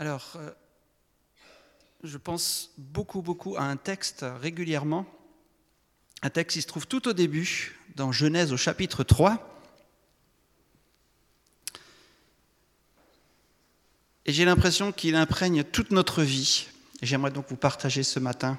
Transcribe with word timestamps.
Alors, 0.00 0.34
euh, 0.36 0.50
je 2.04 2.18
pense 2.18 2.70
beaucoup, 2.78 3.20
beaucoup 3.20 3.56
à 3.56 3.62
un 3.62 3.76
texte 3.76 4.24
régulièrement. 4.40 5.04
Un 6.22 6.30
texte 6.30 6.54
qui 6.54 6.62
se 6.62 6.68
trouve 6.68 6.86
tout 6.86 7.08
au 7.08 7.12
début, 7.12 7.76
dans 7.96 8.12
Genèse 8.12 8.52
au 8.52 8.56
chapitre 8.56 9.02
3. 9.02 9.60
Et 14.26 14.32
j'ai 14.32 14.44
l'impression 14.44 14.92
qu'il 14.92 15.16
imprègne 15.16 15.64
toute 15.64 15.90
notre 15.90 16.22
vie. 16.22 16.68
Et 17.02 17.06
j'aimerais 17.06 17.32
donc 17.32 17.46
vous 17.48 17.56
partager 17.56 18.04
ce 18.04 18.20
matin. 18.20 18.56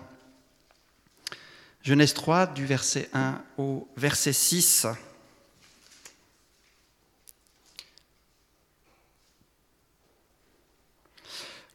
Genèse 1.83 2.13
3, 2.13 2.47
du 2.47 2.65
verset 2.65 3.09
1 3.13 3.41
au 3.57 3.87
verset 3.95 4.33
6. 4.33 4.87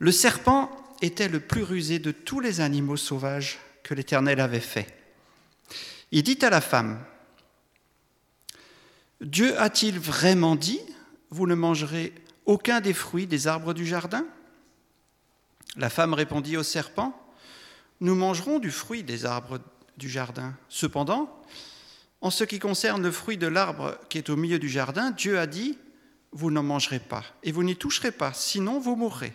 Le 0.04 0.12
serpent 0.12 0.70
était 1.00 1.28
le 1.28 1.40
plus 1.40 1.62
rusé 1.62 1.98
de 1.98 2.10
tous 2.10 2.38
les 2.38 2.60
animaux 2.60 2.98
sauvages 2.98 3.58
que 3.82 3.94
l'Éternel 3.94 4.38
avait 4.38 4.60
fait. 4.60 4.86
Il 6.12 6.22
dit 6.24 6.36
à 6.42 6.50
la 6.50 6.60
femme, 6.60 7.02
Dieu 9.22 9.58
a-t-il 9.58 9.98
vraiment 9.98 10.56
dit, 10.56 10.80
vous 11.30 11.46
ne 11.46 11.54
mangerez 11.54 12.12
aucun 12.44 12.82
des 12.82 12.92
fruits 12.92 13.26
des 13.26 13.46
arbres 13.46 13.72
du 13.72 13.86
jardin? 13.86 14.26
La 15.76 15.88
femme 15.88 16.12
répondit 16.12 16.58
au 16.58 16.62
serpent, 16.62 17.18
Nous 18.00 18.14
mangerons 18.14 18.58
du 18.58 18.70
fruit 18.70 19.04
des 19.04 19.24
arbres 19.24 19.58
du 19.96 20.10
jardin. 20.10 20.52
Cependant, 20.68 21.34
en 22.20 22.28
ce 22.28 22.44
qui 22.44 22.58
concerne 22.58 23.02
le 23.02 23.10
fruit 23.10 23.38
de 23.38 23.46
l'arbre 23.46 23.98
qui 24.10 24.18
est 24.18 24.28
au 24.28 24.36
milieu 24.36 24.58
du 24.58 24.68
jardin, 24.68 25.12
Dieu 25.12 25.38
a 25.38 25.46
dit, 25.46 25.78
Vous 26.32 26.50
n'en 26.50 26.62
mangerez 26.62 27.00
pas, 27.00 27.24
et 27.42 27.52
vous 27.52 27.64
n'y 27.64 27.76
toucherez 27.76 28.12
pas, 28.12 28.34
sinon 28.34 28.78
vous 28.78 28.96
mourrez. 28.96 29.32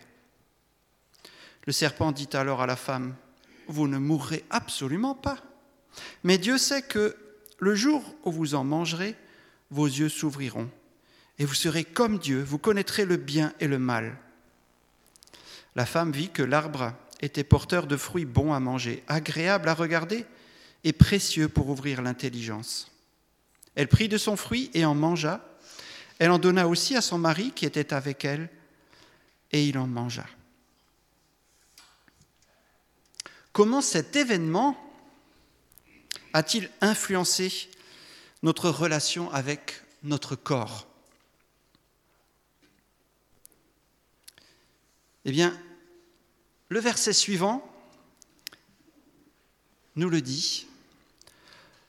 Le 1.70 1.74
serpent 1.74 2.12
dit 2.12 2.30
alors 2.34 2.64
à 2.64 2.66
la 2.66 2.76
femme, 2.76 3.14
Vous 3.68 3.88
ne 3.88 4.00
mourrez 4.00 4.44
absolument 4.50 5.14
pas. 5.14 5.38
Mais 6.24 6.40
Dieu 6.40 6.58
sait 6.58 6.82
que 6.82 7.16
le 7.60 7.76
jour 7.76 8.16
où 8.24 8.32
vous 8.32 8.56
en 8.56 8.64
mangerez, 8.64 9.16
vos 9.70 9.86
yeux 9.86 10.10
s'ouvriront, 10.10 10.68
et 11.38 11.46
vous 11.46 11.54
serez 11.54 11.84
comme 11.84 12.18
Dieu, 12.18 12.42
vous 12.42 12.58
connaîtrez 12.58 13.06
le 13.06 13.18
bien 13.18 13.54
et 13.60 13.68
le 13.68 13.78
mal. 13.78 14.18
La 15.76 15.86
femme 15.86 16.12
vit 16.12 16.30
que 16.30 16.42
l'arbre 16.42 16.92
était 17.22 17.44
porteur 17.44 17.86
de 17.86 17.98
fruits 17.98 18.26
bons 18.26 18.52
à 18.52 18.60
manger, 18.60 19.04
agréables 19.08 19.70
à 19.70 19.76
regarder 19.76 20.26
et 20.84 20.92
précieux 20.92 21.50
pour 21.50 21.70
ouvrir 21.70 22.02
l'intelligence. 22.02 22.92
Elle 23.76 23.90
prit 23.90 24.10
de 24.10 24.18
son 24.18 24.38
fruit 24.38 24.72
et 24.74 24.86
en 24.86 24.96
mangea. 24.96 25.40
Elle 26.18 26.32
en 26.32 26.40
donna 26.40 26.68
aussi 26.68 26.96
à 26.96 27.02
son 27.02 27.20
mari 27.20 27.52
qui 27.52 27.68
était 27.68 27.94
avec 27.94 28.26
elle, 28.26 28.50
et 29.52 29.68
il 29.68 29.78
en 29.78 29.86
mangea. 29.86 30.26
Comment 33.60 33.82
cet 33.82 34.16
événement 34.16 34.82
a-t-il 36.32 36.70
influencé 36.80 37.70
notre 38.42 38.70
relation 38.70 39.30
avec 39.34 39.84
notre 40.02 40.38
corps? 40.38 40.88
Eh 45.26 45.32
bien, 45.34 45.60
le 46.70 46.80
verset 46.80 47.12
suivant 47.12 47.70
nous 49.98 50.08
le 50.10 50.22
dit. 50.22 50.66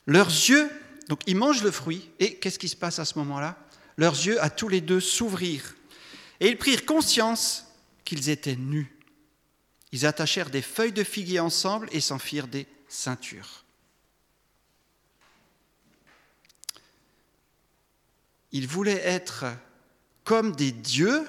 Leurs 0.07 0.27
yeux, 0.27 0.69
donc 1.09 1.21
ils 1.29 1.37
mangent 1.37 1.63
le 1.63 1.71
fruit, 1.71 2.11
et 2.19 2.35
qu'est-ce 2.35 2.59
qui 2.59 2.69
se 2.69 2.75
passe 2.75 2.99
à 2.99 3.05
ce 3.05 3.17
moment-là? 3.21 3.57
Leurs 3.97 4.27
yeux 4.27 4.43
à 4.43 4.51
tous 4.51 4.67
les 4.67 4.81
deux 4.81 4.99
s'ouvrirent, 4.99 5.77
et 6.41 6.49
ils 6.49 6.59
prirent 6.59 6.85
conscience 6.85 7.67
qu'ils 8.05 8.29
étaient 8.29 8.57
nus. 8.57 8.93
Ils 9.93 10.07
attachèrent 10.07 10.51
des 10.51 10.63
feuilles 10.63 10.93
de 10.93 11.05
figuier 11.05 11.41
ensemble 11.41 11.89
et 11.93 12.01
s'en 12.01 12.19
firent 12.19 12.49
des 12.49 12.67
ceintures. 12.89 13.65
Ils 18.53 18.67
voulaient 18.67 19.05
être 19.05 19.47
comme 20.25 20.55
des 20.55 20.73
dieux 20.73 21.27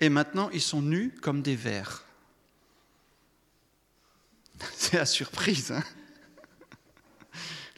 et 0.00 0.08
maintenant 0.08 0.48
ils 0.50 0.62
sont 0.62 0.82
nus 0.82 1.12
comme 1.22 1.42
des 1.42 1.56
vers. 1.56 2.04
C'est 4.74 4.96
la 4.96 5.06
surprise. 5.06 5.72
Hein 5.72 5.84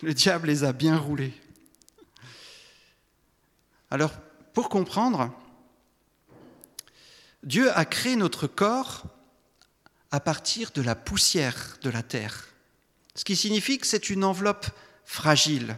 Le 0.03 0.15
diable 0.15 0.49
les 0.49 0.65
a 0.65 0.73
bien 0.73 0.97
roulés. 0.97 1.35
Alors, 3.91 4.13
pour 4.55 4.69
comprendre, 4.69 5.33
Dieu 7.43 7.77
a 7.77 7.85
créé 7.85 8.17
notre 8.17 8.47
corps 8.47 9.05
à 10.11 10.21
partir 10.21 10.71
de 10.73 10.83
la 10.83 10.95
poussière 10.95 11.79
de 11.83 11.91
la 11.91 12.03
terre, 12.03 12.49
ce 13.15 13.25
qui 13.25 13.37
signifie 13.37 13.79
que 13.79 13.87
c'est 13.87 14.11
une 14.11 14.25
enveloppe 14.25 14.67
fragile 15.05 15.77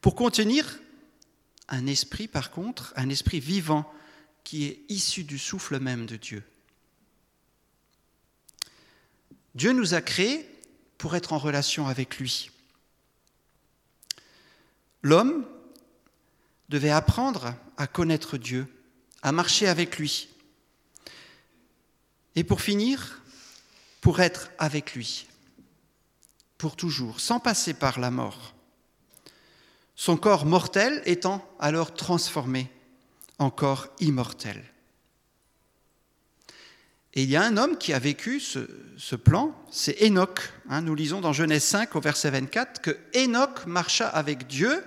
pour 0.00 0.14
contenir 0.14 0.78
un 1.68 1.86
esprit, 1.86 2.28
par 2.28 2.50
contre, 2.50 2.92
un 2.96 3.08
esprit 3.08 3.40
vivant 3.40 3.90
qui 4.44 4.64
est 4.64 4.80
issu 4.88 5.24
du 5.24 5.38
souffle 5.38 5.78
même 5.78 6.06
de 6.06 6.16
Dieu. 6.16 6.42
Dieu 9.54 9.72
nous 9.72 9.94
a 9.94 10.00
créés 10.00 10.48
pour 10.98 11.16
être 11.16 11.32
en 11.32 11.38
relation 11.38 11.86
avec 11.86 12.18
lui. 12.18 12.50
L'homme 15.02 15.46
devait 16.68 16.90
apprendre 16.90 17.54
à 17.76 17.86
connaître 17.86 18.36
Dieu, 18.36 18.66
à 19.22 19.32
marcher 19.32 19.66
avec 19.66 19.98
lui. 19.98 20.28
Et 22.36 22.44
pour 22.44 22.60
finir, 22.60 23.22
pour 24.00 24.20
être 24.20 24.50
avec 24.58 24.94
lui, 24.94 25.26
pour 26.58 26.76
toujours, 26.76 27.20
sans 27.20 27.40
passer 27.40 27.74
par 27.74 28.00
la 28.00 28.10
mort. 28.10 28.54
Son 29.96 30.16
corps 30.16 30.46
mortel 30.46 31.02
étant 31.04 31.46
alors 31.58 31.94
transformé 31.94 32.70
en 33.38 33.50
corps 33.50 33.88
immortel. 34.00 34.62
Et 37.14 37.24
il 37.24 37.30
y 37.30 37.36
a 37.36 37.42
un 37.42 37.56
homme 37.56 37.76
qui 37.76 37.92
a 37.92 37.98
vécu 37.98 38.38
ce, 38.38 39.16
plan, 39.16 39.54
c'est 39.70 40.00
Enoch. 40.02 40.52
Hein. 40.68 40.82
nous 40.82 40.94
lisons 40.94 41.20
dans 41.20 41.32
Genèse 41.32 41.64
5 41.64 41.96
au 41.96 42.00
verset 42.00 42.30
24 42.30 42.80
que 42.80 42.96
Enoch 43.16 43.66
marcha 43.66 44.06
avec 44.06 44.46
Dieu, 44.46 44.84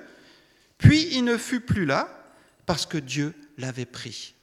puis 0.77 1.09
il 1.11 1.25
ne 1.25 1.37
fut 1.37 1.59
plus 1.59 1.85
là 1.85 2.07
parce 2.65 2.85
que 2.85 2.97
Dieu 2.97 3.33
l'avait 3.57 3.85
pris. 3.85 4.35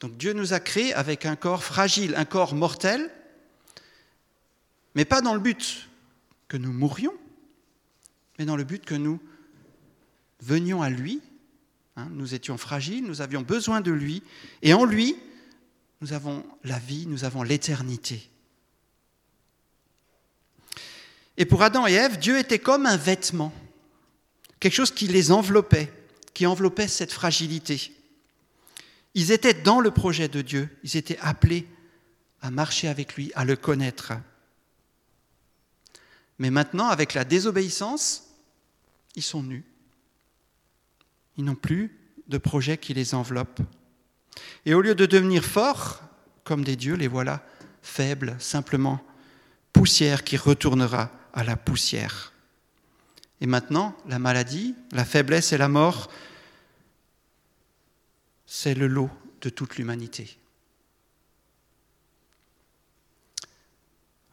Donc 0.00 0.16
Dieu 0.16 0.32
nous 0.32 0.52
a 0.52 0.60
créés 0.60 0.92
avec 0.94 1.26
un 1.26 1.36
corps 1.36 1.64
fragile, 1.64 2.14
un 2.16 2.24
corps 2.24 2.54
mortel, 2.54 3.10
mais 4.94 5.04
pas 5.04 5.20
dans 5.20 5.34
le 5.34 5.40
but 5.40 5.88
que 6.48 6.56
nous 6.56 6.72
mourions, 6.72 7.14
mais 8.38 8.44
dans 8.44 8.56
le 8.56 8.64
but 8.64 8.84
que 8.84 8.94
nous 8.94 9.20
venions 10.40 10.82
à 10.82 10.90
lui 10.90 11.22
Hein, 11.96 12.08
nous 12.10 12.34
étions 12.34 12.58
fragiles, 12.58 13.04
nous 13.04 13.22
avions 13.22 13.40
besoin 13.40 13.80
de 13.80 13.90
lui, 13.90 14.22
et 14.60 14.74
en 14.74 14.84
lui, 14.84 15.16
nous 16.02 16.12
avons 16.12 16.44
la 16.62 16.78
vie, 16.78 17.06
nous 17.06 17.24
avons 17.24 17.42
l'éternité. 17.42 18.28
Et 21.38 21.46
pour 21.46 21.62
Adam 21.62 21.86
et 21.86 21.94
Ève, 21.94 22.18
Dieu 22.18 22.38
était 22.38 22.58
comme 22.58 22.84
un 22.84 22.98
vêtement, 22.98 23.52
quelque 24.60 24.74
chose 24.74 24.90
qui 24.90 25.06
les 25.06 25.32
enveloppait, 25.32 25.90
qui 26.34 26.46
enveloppait 26.46 26.88
cette 26.88 27.12
fragilité. 27.12 27.92
Ils 29.16 29.32
étaient 29.32 29.54
dans 29.54 29.80
le 29.80 29.90
projet 29.90 30.28
de 30.28 30.42
Dieu, 30.42 30.68
ils 30.84 30.98
étaient 30.98 31.18
appelés 31.20 31.66
à 32.42 32.50
marcher 32.50 32.86
avec 32.86 33.16
lui, 33.16 33.32
à 33.34 33.46
le 33.46 33.56
connaître. 33.56 34.12
Mais 36.38 36.50
maintenant, 36.50 36.88
avec 36.88 37.14
la 37.14 37.24
désobéissance, 37.24 38.28
ils 39.14 39.22
sont 39.22 39.42
nus. 39.42 39.64
Ils 41.38 41.44
n'ont 41.44 41.54
plus 41.54 41.98
de 42.28 42.36
projet 42.36 42.76
qui 42.76 42.92
les 42.92 43.14
enveloppe. 43.14 43.60
Et 44.66 44.74
au 44.74 44.82
lieu 44.82 44.94
de 44.94 45.06
devenir 45.06 45.46
forts, 45.46 46.02
comme 46.44 46.62
des 46.62 46.76
dieux, 46.76 46.94
les 46.94 47.08
voilà 47.08 47.42
faibles, 47.80 48.36
simplement 48.38 49.02
poussière 49.72 50.24
qui 50.24 50.36
retournera 50.36 51.10
à 51.32 51.42
la 51.42 51.56
poussière. 51.56 52.34
Et 53.40 53.46
maintenant, 53.46 53.96
la 54.06 54.18
maladie, 54.18 54.74
la 54.92 55.06
faiblesse 55.06 55.54
et 55.54 55.58
la 55.58 55.68
mort, 55.68 56.10
c'est 58.46 58.74
le 58.74 58.86
lot 58.86 59.10
de 59.40 59.48
toute 59.50 59.76
l'humanité. 59.76 60.38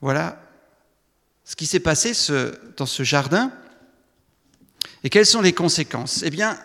Voilà 0.01 0.39
ce 1.45 1.55
qui 1.55 1.65
s'est 1.65 1.79
passé 1.79 2.13
dans 2.77 2.85
ce 2.85 3.03
jardin. 3.03 3.51
Et 5.03 5.09
quelles 5.09 5.25
sont 5.25 5.41
les 5.41 5.53
conséquences? 5.53 6.23
Eh 6.23 6.29
bien, 6.29 6.57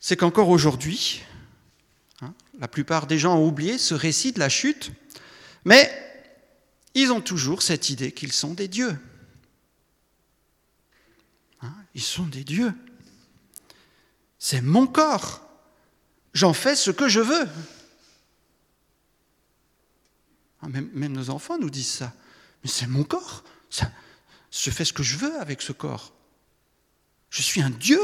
c'est 0.00 0.16
qu'encore 0.16 0.48
aujourd'hui, 0.48 1.22
hein, 2.20 2.34
la 2.58 2.68
plupart 2.68 3.06
des 3.06 3.18
gens 3.18 3.36
ont 3.36 3.46
oublié 3.46 3.78
ce 3.78 3.94
récit 3.94 4.32
de 4.32 4.38
la 4.38 4.48
chute, 4.48 4.92
mais 5.64 5.90
ils 6.94 7.12
ont 7.12 7.20
toujours 7.20 7.62
cette 7.62 7.90
idée 7.90 8.12
qu'ils 8.12 8.32
sont 8.32 8.54
des 8.54 8.68
dieux. 8.68 8.98
Hein, 11.60 11.74
ils 11.94 12.02
sont 12.02 12.26
des 12.26 12.44
dieux. 12.44 12.72
C'est 14.38 14.60
mon 14.60 14.86
corps. 14.86 15.44
J'en 16.32 16.52
fais 16.52 16.76
ce 16.76 16.90
que 16.90 17.08
je 17.08 17.20
veux. 17.20 17.48
Ah, 20.62 20.68
même, 20.68 21.12
nos 21.12 21.30
enfants 21.30 21.58
nous 21.58 21.70
disent 21.70 21.90
ça. 21.90 22.12
Mais 22.62 22.70
c'est 22.70 22.86
mon 22.86 23.04
corps. 23.04 23.44
Je 24.50 24.70
fais 24.70 24.84
ce 24.84 24.92
que 24.92 25.02
je 25.02 25.16
veux 25.16 25.40
avec 25.40 25.62
ce 25.62 25.72
corps. 25.72 26.12
Je 27.30 27.42
suis 27.42 27.60
un 27.60 27.70
Dieu. 27.70 28.00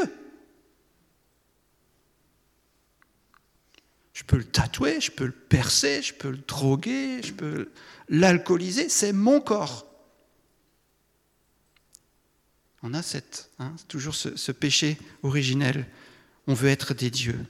Je 4.12 4.22
peux 4.22 4.36
le 4.36 4.44
tatouer, 4.44 5.00
je 5.00 5.10
peux 5.10 5.26
le 5.26 5.32
percer, 5.32 6.02
je 6.02 6.14
peux 6.14 6.30
le 6.30 6.38
droguer, 6.38 7.20
je 7.22 7.32
peux 7.32 7.70
l'alcooliser. 8.08 8.88
C'est 8.88 9.12
mon 9.12 9.40
corps. 9.40 9.86
On 12.82 12.94
a 12.94 13.02
cette, 13.02 13.50
hein, 13.58 13.74
toujours 13.88 14.14
ce 14.14 14.52
péché 14.52 14.98
originel. 15.22 15.86
On 16.46 16.54
veut 16.54 16.68
être 16.68 16.94
des 16.94 17.10
dieux. 17.10 17.46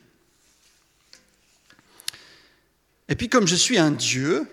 Et 3.08 3.16
puis 3.16 3.28
comme 3.28 3.46
je 3.46 3.56
suis 3.56 3.78
un 3.78 3.90
Dieu, 3.90 4.48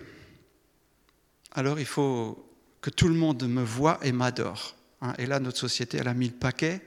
alors 1.51 1.79
il 1.79 1.85
faut 1.85 2.47
que 2.81 2.89
tout 2.89 3.07
le 3.07 3.13
monde 3.13 3.47
me 3.47 3.63
voit 3.63 3.99
et 4.03 4.11
m'adore. 4.11 4.75
Hein. 5.01 5.13
Et 5.17 5.25
là, 5.25 5.39
notre 5.39 5.57
société, 5.57 5.97
elle 5.97 6.07
a 6.07 6.13
mis 6.13 6.27
le 6.27 6.33
paquet. 6.33 6.81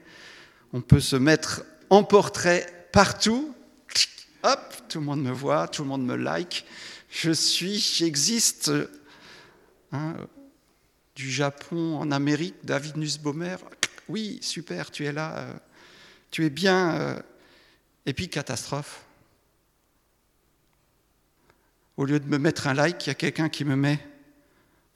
On 0.72 0.80
peut 0.80 1.00
se 1.00 1.16
mettre 1.16 1.62
en 1.90 2.04
portrait 2.04 2.88
partout. 2.92 3.54
Hop, 4.42 4.74
tout 4.88 4.98
le 4.98 5.04
monde 5.04 5.22
me 5.22 5.30
voit, 5.30 5.68
tout 5.68 5.82
le 5.82 5.88
monde 5.88 6.04
me 6.04 6.16
like. 6.16 6.66
Je 7.10 7.30
suis, 7.30 7.78
j'existe. 7.78 8.70
Hein, 9.92 10.14
du 11.14 11.30
Japon 11.30 11.98
en 11.98 12.10
Amérique, 12.10 12.56
David 12.64 12.96
Nussbaumer. 12.96 13.56
Oui, 14.08 14.38
super, 14.42 14.90
tu 14.90 15.06
es 15.06 15.12
là. 15.12 15.38
Euh, 15.38 15.52
tu 16.30 16.44
es 16.44 16.50
bien. 16.50 17.22
Et 18.06 18.12
puis, 18.12 18.28
catastrophe. 18.28 19.04
Au 21.96 22.04
lieu 22.04 22.18
de 22.18 22.26
me 22.26 22.38
mettre 22.38 22.66
un 22.66 22.74
like, 22.74 23.06
il 23.06 23.10
y 23.10 23.12
a 23.12 23.14
quelqu'un 23.14 23.48
qui 23.48 23.64
me 23.64 23.76
met 23.76 24.04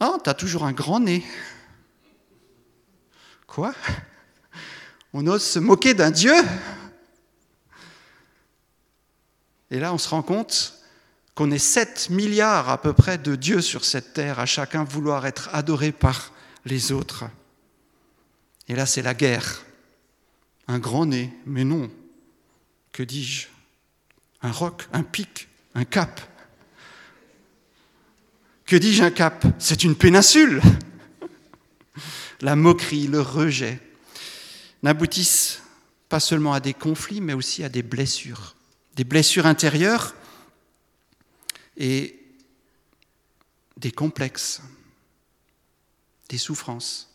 Oh, 0.00 0.18
t'as 0.22 0.34
toujours 0.34 0.64
un 0.64 0.72
grand 0.72 1.00
nez. 1.00 1.24
Quoi? 3.46 3.74
On 5.12 5.26
ose 5.26 5.42
se 5.42 5.58
moquer 5.58 5.94
d'un 5.94 6.10
Dieu? 6.10 6.34
Et 9.70 9.80
là, 9.80 9.92
on 9.92 9.98
se 9.98 10.08
rend 10.08 10.22
compte 10.22 10.74
qu'on 11.34 11.50
est 11.50 11.58
7 11.58 12.10
milliards 12.10 12.68
à 12.68 12.80
peu 12.80 12.92
près 12.92 13.18
de 13.18 13.34
dieux 13.36 13.60
sur 13.60 13.84
cette 13.84 14.12
terre, 14.12 14.38
à 14.38 14.46
chacun 14.46 14.84
vouloir 14.84 15.26
être 15.26 15.48
adoré 15.52 15.92
par 15.92 16.32
les 16.64 16.92
autres. 16.92 17.24
Et 18.68 18.74
là, 18.74 18.86
c'est 18.86 19.02
la 19.02 19.14
guerre. 19.14 19.64
Un 20.68 20.78
grand 20.78 21.06
nez, 21.06 21.32
mais 21.46 21.64
non. 21.64 21.90
Que 22.98 23.04
dis-je 23.04 23.46
Un 24.42 24.50
roc, 24.50 24.88
un 24.92 25.04
pic, 25.04 25.46
un 25.76 25.84
cap. 25.84 26.20
Que 28.66 28.74
dis-je 28.74 29.04
un 29.04 29.12
cap? 29.12 29.46
C'est 29.60 29.84
une 29.84 29.94
péninsule. 29.94 30.60
La 32.40 32.56
moquerie, 32.56 33.06
le 33.06 33.20
rejet 33.20 33.80
n'aboutissent 34.82 35.62
pas 36.08 36.18
seulement 36.18 36.52
à 36.52 36.58
des 36.58 36.74
conflits, 36.74 37.20
mais 37.20 37.34
aussi 37.34 37.62
à 37.62 37.68
des 37.68 37.84
blessures. 37.84 38.56
Des 38.96 39.04
blessures 39.04 39.46
intérieures 39.46 40.16
et 41.76 42.18
des 43.76 43.92
complexes, 43.92 44.60
des 46.30 46.38
souffrances. 46.38 47.14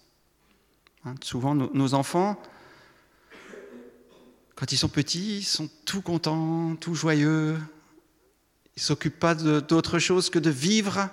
Hein, 1.04 1.16
souvent, 1.22 1.54
nos 1.56 1.94
enfants, 1.94 2.42
quand 4.64 4.72
ils 4.72 4.78
sont 4.78 4.88
petits, 4.88 5.40
ils 5.40 5.44
sont 5.44 5.70
tout 5.84 6.02
contents, 6.02 6.78
tout 6.78 6.96
joyeux. 6.96 7.58
Ils 8.78 8.80
ne 8.80 8.82
s'occupent 8.82 9.20
pas 9.20 9.36
d'autre 9.36 10.00
chose 10.00 10.30
que 10.30 10.40
de 10.40 10.50
vivre 10.50 11.10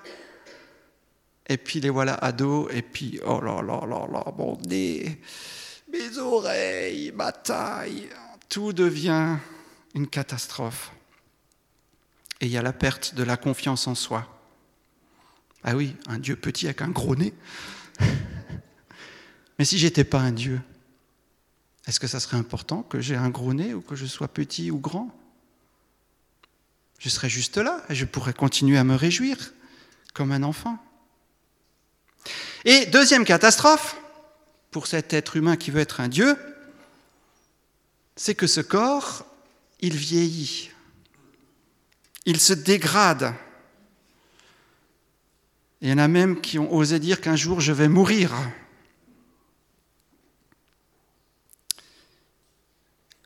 et 1.48 1.56
puis 1.56 1.80
les 1.80 1.90
voilà 1.90 2.14
ados, 2.14 2.68
et 2.72 2.82
puis, 2.82 3.18
oh 3.26 3.40
là 3.40 3.60
là 3.60 3.84
là 3.88 4.06
là, 4.06 4.24
mon 4.38 4.56
nez, 4.68 5.20
mes 5.90 6.18
oreilles, 6.18 7.10
ma 7.10 7.32
taille, 7.32 8.08
tout 8.48 8.72
devient 8.72 9.38
une 9.96 10.06
catastrophe. 10.06 10.92
Et 12.40 12.46
il 12.46 12.52
y 12.52 12.56
a 12.56 12.62
la 12.62 12.72
perte 12.72 13.16
de 13.16 13.24
la 13.24 13.36
confiance 13.36 13.88
en 13.88 13.96
soi. 13.96 14.28
Ah 15.64 15.74
oui, 15.74 15.96
un 16.06 16.20
Dieu 16.20 16.36
petit 16.36 16.66
avec 16.66 16.82
un 16.82 16.90
gros 16.90 17.16
nez. 17.16 17.34
Mais 19.58 19.64
si 19.64 19.76
j'étais 19.76 20.04
pas 20.04 20.20
un 20.20 20.30
Dieu, 20.30 20.60
est-ce 21.86 21.98
que 22.00 22.06
ça 22.06 22.20
serait 22.20 22.36
important 22.36 22.82
que 22.82 23.00
j'ai 23.00 23.16
un 23.16 23.30
gros 23.30 23.54
nez 23.54 23.74
ou 23.74 23.80
que 23.80 23.96
je 23.96 24.06
sois 24.06 24.28
petit 24.28 24.70
ou 24.70 24.78
grand? 24.78 25.16
Je 26.98 27.08
serais 27.08 27.30
juste 27.30 27.56
là 27.56 27.82
et 27.88 27.94
je 27.94 28.04
pourrais 28.04 28.34
continuer 28.34 28.76
à 28.76 28.84
me 28.84 28.94
réjouir 28.94 29.52
comme 30.12 30.32
un 30.32 30.42
enfant. 30.42 30.78
Et 32.64 32.86
deuxième 32.86 33.24
catastrophe, 33.24 33.96
pour 34.70 34.86
cet 34.86 35.12
être 35.12 35.36
humain 35.36 35.56
qui 35.56 35.70
veut 35.70 35.80
être 35.80 36.00
un 36.00 36.08
Dieu, 36.08 36.36
c'est 38.16 38.34
que 38.34 38.46
ce 38.46 38.60
corps, 38.60 39.24
il 39.80 39.96
vieillit, 39.96 40.70
il 42.26 42.38
se 42.38 42.52
dégrade. 42.52 43.34
Il 45.80 45.88
y 45.88 45.92
en 45.92 45.98
a 45.98 46.08
même 46.08 46.42
qui 46.42 46.58
ont 46.58 46.72
osé 46.72 46.98
dire 46.98 47.22
qu'un 47.22 47.36
jour 47.36 47.60
je 47.60 47.72
vais 47.72 47.88
mourir. 47.88 48.32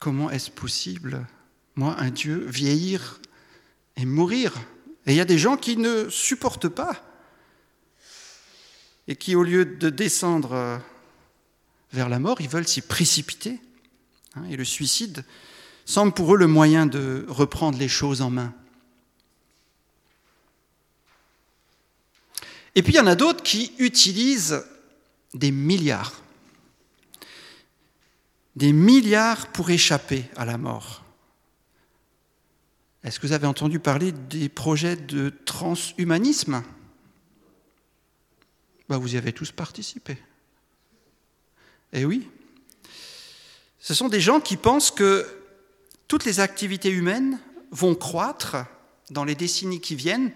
Comment 0.05 0.31
est-ce 0.31 0.51
possible, 0.51 1.27
moi, 1.77 1.97
un 1.99 2.11
Dieu, 2.11 2.45
vieillir 2.47 3.23
et 3.97 4.05
mourir? 4.05 4.53
Et 5.07 5.13
il 5.13 5.17
y 5.17 5.21
a 5.21 5.25
des 5.25 5.39
gens 5.39 5.57
qui 5.57 5.79
ne 5.79 6.11
supportent 6.11 6.69
pas 6.69 7.03
et 9.09 9.17
qui, 9.17 9.35
au 9.35 9.43
lieu 9.43 9.65
de 9.65 9.89
descendre 9.89 10.53
euh, 10.53 10.77
vers 11.95 12.11
la 12.11 12.19
mort, 12.19 12.43
ils 12.43 12.51
veulent 12.51 12.69
s'y 12.69 12.83
précipiter. 12.83 13.59
Hein, 14.37 14.43
et 14.51 14.57
le 14.57 14.65
suicide 14.67 15.25
semble 15.87 16.13
pour 16.13 16.35
eux 16.35 16.37
le 16.37 16.49
moyen 16.49 16.85
de 16.85 17.25
reprendre 17.27 17.79
les 17.79 17.89
choses 17.89 18.21
en 18.21 18.29
main. 18.29 18.53
Et 22.75 22.83
puis 22.83 22.93
il 22.93 22.97
y 22.97 23.01
en 23.01 23.07
a 23.07 23.15
d'autres 23.15 23.43
qui 23.43 23.73
utilisent 23.79 24.67
des 25.33 25.51
milliards, 25.51 26.21
des 28.57 28.73
milliards 28.73 29.49
pour 29.49 29.71
échapper 29.71 30.25
à 30.37 30.45
la 30.45 30.59
mort. 30.59 31.05
Est-ce 33.03 33.21
que 33.21 33.27
vous 33.27 33.33
avez 33.33 33.47
entendu 33.47 33.81
parler 33.81 34.13
des 34.13 34.49
projets 34.49 34.97
de 34.97 35.33
transhumanisme? 35.45 36.63
Bah, 38.89 38.99
vous 38.99 39.15
y 39.15 39.19
avez 39.19 39.33
tous 39.33 39.53
participé. 39.53 40.17
Eh 41.93 42.05
oui. 42.05 42.29
Ce 43.79 43.93
sont 43.93 44.09
des 44.09 44.21
gens 44.21 44.41
qui 44.41 44.57
pensent 44.57 44.91
que 44.91 45.27
toutes 46.09 46.25
les 46.25 46.41
activités 46.41 46.91
humaines 46.91 47.39
vont 47.71 47.95
croître 47.95 48.57
dans 49.11 49.25
les 49.25 49.35
décennies 49.35 49.81
qui 49.81 49.95
viennent 49.95 50.33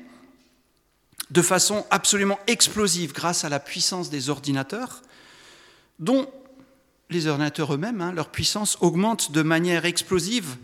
de 1.30 1.42
façon 1.42 1.86
absolument 1.90 2.38
explosive 2.46 3.12
grâce 3.12 3.44
à 3.44 3.48
la 3.48 3.60
puissance 3.60 4.10
des 4.10 4.30
ordinateurs, 4.30 5.02
dont 5.98 6.30
les 7.10 7.26
ordinateurs 7.26 7.74
eux-mêmes, 7.74 8.00
hein, 8.00 8.12
leur 8.12 8.30
puissance 8.30 8.76
augmente 8.80 9.32
de 9.32 9.42
manière 9.42 9.84
explosive 9.84 10.56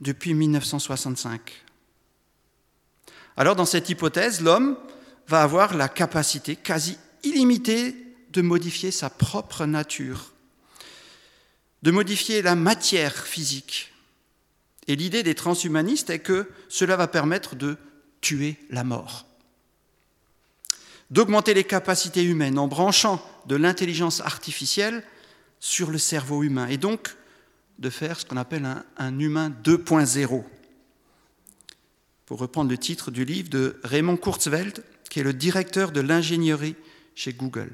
depuis 0.00 0.34
1965. 0.34 1.64
Alors 3.36 3.56
dans 3.56 3.66
cette 3.66 3.88
hypothèse, 3.88 4.40
l'homme 4.40 4.76
va 5.28 5.42
avoir 5.42 5.74
la 5.74 5.88
capacité 5.88 6.56
quasi 6.56 6.98
illimité 7.22 7.94
de 8.32 8.42
modifier 8.42 8.90
sa 8.90 9.10
propre 9.10 9.66
nature, 9.66 10.32
de 11.82 11.90
modifier 11.90 12.42
la 12.42 12.54
matière 12.54 13.26
physique. 13.26 13.92
Et 14.88 14.96
l'idée 14.96 15.22
des 15.22 15.34
transhumanistes 15.34 16.10
est 16.10 16.20
que 16.20 16.50
cela 16.68 16.96
va 16.96 17.08
permettre 17.08 17.56
de 17.56 17.76
tuer 18.20 18.56
la 18.70 18.84
mort, 18.84 19.26
d'augmenter 21.10 21.54
les 21.54 21.64
capacités 21.64 22.24
humaines 22.24 22.58
en 22.58 22.68
branchant 22.68 23.24
de 23.46 23.56
l'intelligence 23.56 24.20
artificielle 24.20 25.02
sur 25.60 25.90
le 25.90 25.98
cerveau 25.98 26.42
humain, 26.42 26.68
et 26.68 26.76
donc 26.76 27.16
de 27.78 27.90
faire 27.90 28.18
ce 28.18 28.24
qu'on 28.24 28.36
appelle 28.36 28.66
un, 28.96 29.18
humain 29.18 29.50
2.0. 29.64 30.44
Pour 32.24 32.38
reprendre 32.38 32.70
le 32.70 32.78
titre 32.78 33.10
du 33.10 33.24
livre 33.24 33.48
de 33.50 33.78
Raymond 33.84 34.16
Kurzweil, 34.16 34.72
qui 35.10 35.20
est 35.20 35.24
le 35.24 35.32
directeur 35.32 35.92
de 35.92 36.00
l'ingénierie 36.00 36.76
chez 37.14 37.32
Google. 37.32 37.70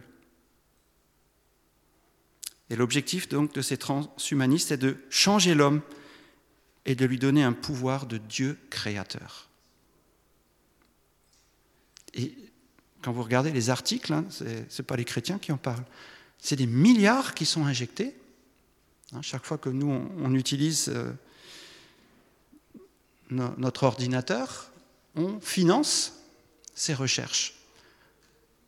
Et 2.70 2.76
l'objectif 2.76 3.28
donc 3.28 3.52
de 3.54 3.62
ces 3.62 3.76
transhumanistes 3.76 4.72
est 4.72 4.78
de 4.78 4.96
changer 5.10 5.54
l'homme 5.54 5.82
et 6.84 6.94
de 6.94 7.04
lui 7.04 7.18
donner 7.18 7.42
un 7.44 7.52
pouvoir 7.52 8.06
de 8.06 8.18
Dieu 8.18 8.58
créateur. 8.70 9.48
Et 12.14 12.34
quand 13.02 13.12
vous 13.12 13.22
regardez 13.22 13.52
les 13.52 13.70
articles, 13.70 14.12
hein, 14.12 14.24
ce 14.30 14.44
n'est 14.44 14.86
pas 14.86 14.96
les 14.96 15.04
chrétiens 15.04 15.38
qui 15.38 15.52
en 15.52 15.56
parlent, 15.56 15.84
c'est 16.42 16.56
des 16.56 16.66
milliards 16.66 17.34
qui 17.34 17.46
sont 17.46 17.64
injectés. 17.64 18.14
Hein, 19.12 19.22
chaque 19.22 19.46
fois 19.46 19.58
que 19.58 19.68
nous, 19.68 19.88
on, 20.18 20.34
utilise 20.34 20.88
euh, 20.88 21.12
notre 23.30 23.84
ordinateur, 23.84 24.70
on 25.14 25.40
finance 25.40 26.14
ces 26.74 26.94
recherches. 26.94 27.54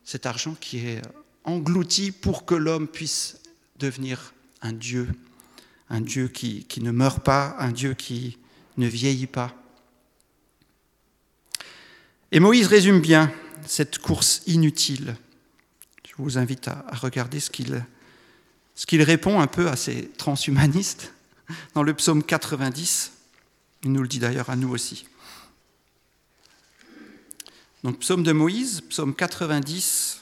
Cet 0.04 0.24
argent 0.24 0.54
qui 0.60 0.86
est 0.86 1.02
englouti 1.42 2.12
pour 2.12 2.46
que 2.46 2.54
l'homme 2.54 2.86
puisse 2.86 3.40
devenir 3.78 4.34
un 4.62 4.72
Dieu, 4.72 5.08
un 5.90 6.00
Dieu 6.00 6.28
qui 6.28 6.66
ne 6.80 6.92
meurt 6.92 7.24
pas, 7.24 7.56
un 7.58 7.72
Dieu 7.72 7.94
qui 7.94 8.38
ne 8.76 8.86
vieillit 8.86 9.26
pas. 9.26 9.52
Et 12.30 12.40
Moïse 12.40 12.66
résume 12.66 13.00
bien 13.00 13.32
cette 13.66 13.98
course 13.98 14.42
inutile. 14.46 15.16
Je 16.16 16.22
vous 16.22 16.38
invite 16.38 16.68
à, 16.68 16.84
regarder 16.92 17.40
ce 17.40 17.50
qu'il 17.50 19.02
répond 19.02 19.40
un 19.40 19.48
peu 19.48 19.68
à 19.68 19.74
ces 19.74 20.10
transhumanistes 20.10 21.12
dans 21.74 21.82
le 21.82 21.92
psaume 21.92 22.22
90. 22.22 23.12
Il 23.82 23.92
nous 23.92 24.02
le 24.02 24.08
dit 24.08 24.20
d'ailleurs 24.20 24.48
à 24.48 24.54
nous 24.54 24.70
aussi. 24.70 25.06
Donc 27.82 27.98
psaume 27.98 28.22
de 28.22 28.30
Moïse, 28.30 28.80
psaume 28.82 29.14
90, 29.14 30.20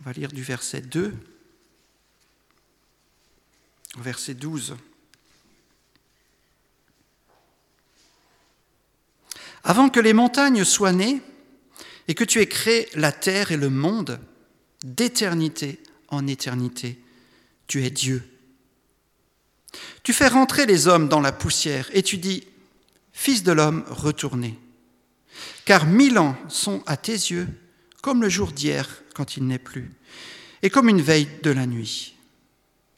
on 0.00 0.04
va 0.04 0.12
lire 0.12 0.30
du 0.30 0.42
verset 0.42 0.82
2 0.82 1.12
au 3.98 4.00
verset 4.02 4.34
12. 4.34 4.76
Avant 9.64 9.88
que 9.88 9.98
les 9.98 10.12
montagnes 10.12 10.62
soient 10.62 10.92
nées 10.92 11.20
et 12.06 12.14
que 12.14 12.22
tu 12.22 12.40
aies 12.40 12.46
créé 12.46 12.88
la 12.94 13.10
terre 13.10 13.50
et 13.50 13.56
le 13.56 13.68
monde, 13.68 14.20
d'éternité 14.82 15.80
en 16.08 16.26
éternité, 16.26 17.00
tu 17.66 17.84
es 17.84 17.90
Dieu. 17.90 18.22
Tu 20.02 20.12
fais 20.12 20.28
rentrer 20.28 20.66
les 20.66 20.86
hommes 20.86 21.08
dans 21.08 21.20
la 21.20 21.32
poussière 21.32 21.88
et 21.92 22.02
tu 22.02 22.18
dis, 22.18 22.44
Fils 23.12 23.42
de 23.42 23.52
l'homme, 23.52 23.84
retournez. 23.88 24.58
Car 25.64 25.86
mille 25.86 26.18
ans 26.18 26.36
sont 26.48 26.82
à 26.86 26.96
tes 26.96 27.12
yeux 27.12 27.48
comme 28.02 28.22
le 28.22 28.28
jour 28.28 28.52
d'hier 28.52 29.02
quand 29.14 29.36
il 29.36 29.46
n'est 29.46 29.58
plus, 29.58 29.90
et 30.62 30.70
comme 30.70 30.88
une 30.88 31.00
veille 31.00 31.28
de 31.42 31.50
la 31.50 31.66
nuit. 31.66 32.14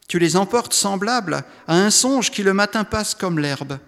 Tu 0.08 0.18
les 0.18 0.36
emportes 0.36 0.74
semblables 0.74 1.44
à 1.66 1.76
un 1.76 1.90
songe 1.90 2.30
qui 2.30 2.42
le 2.42 2.52
matin 2.52 2.84
passe 2.84 3.14
comme 3.14 3.38
l'herbe. 3.38 3.78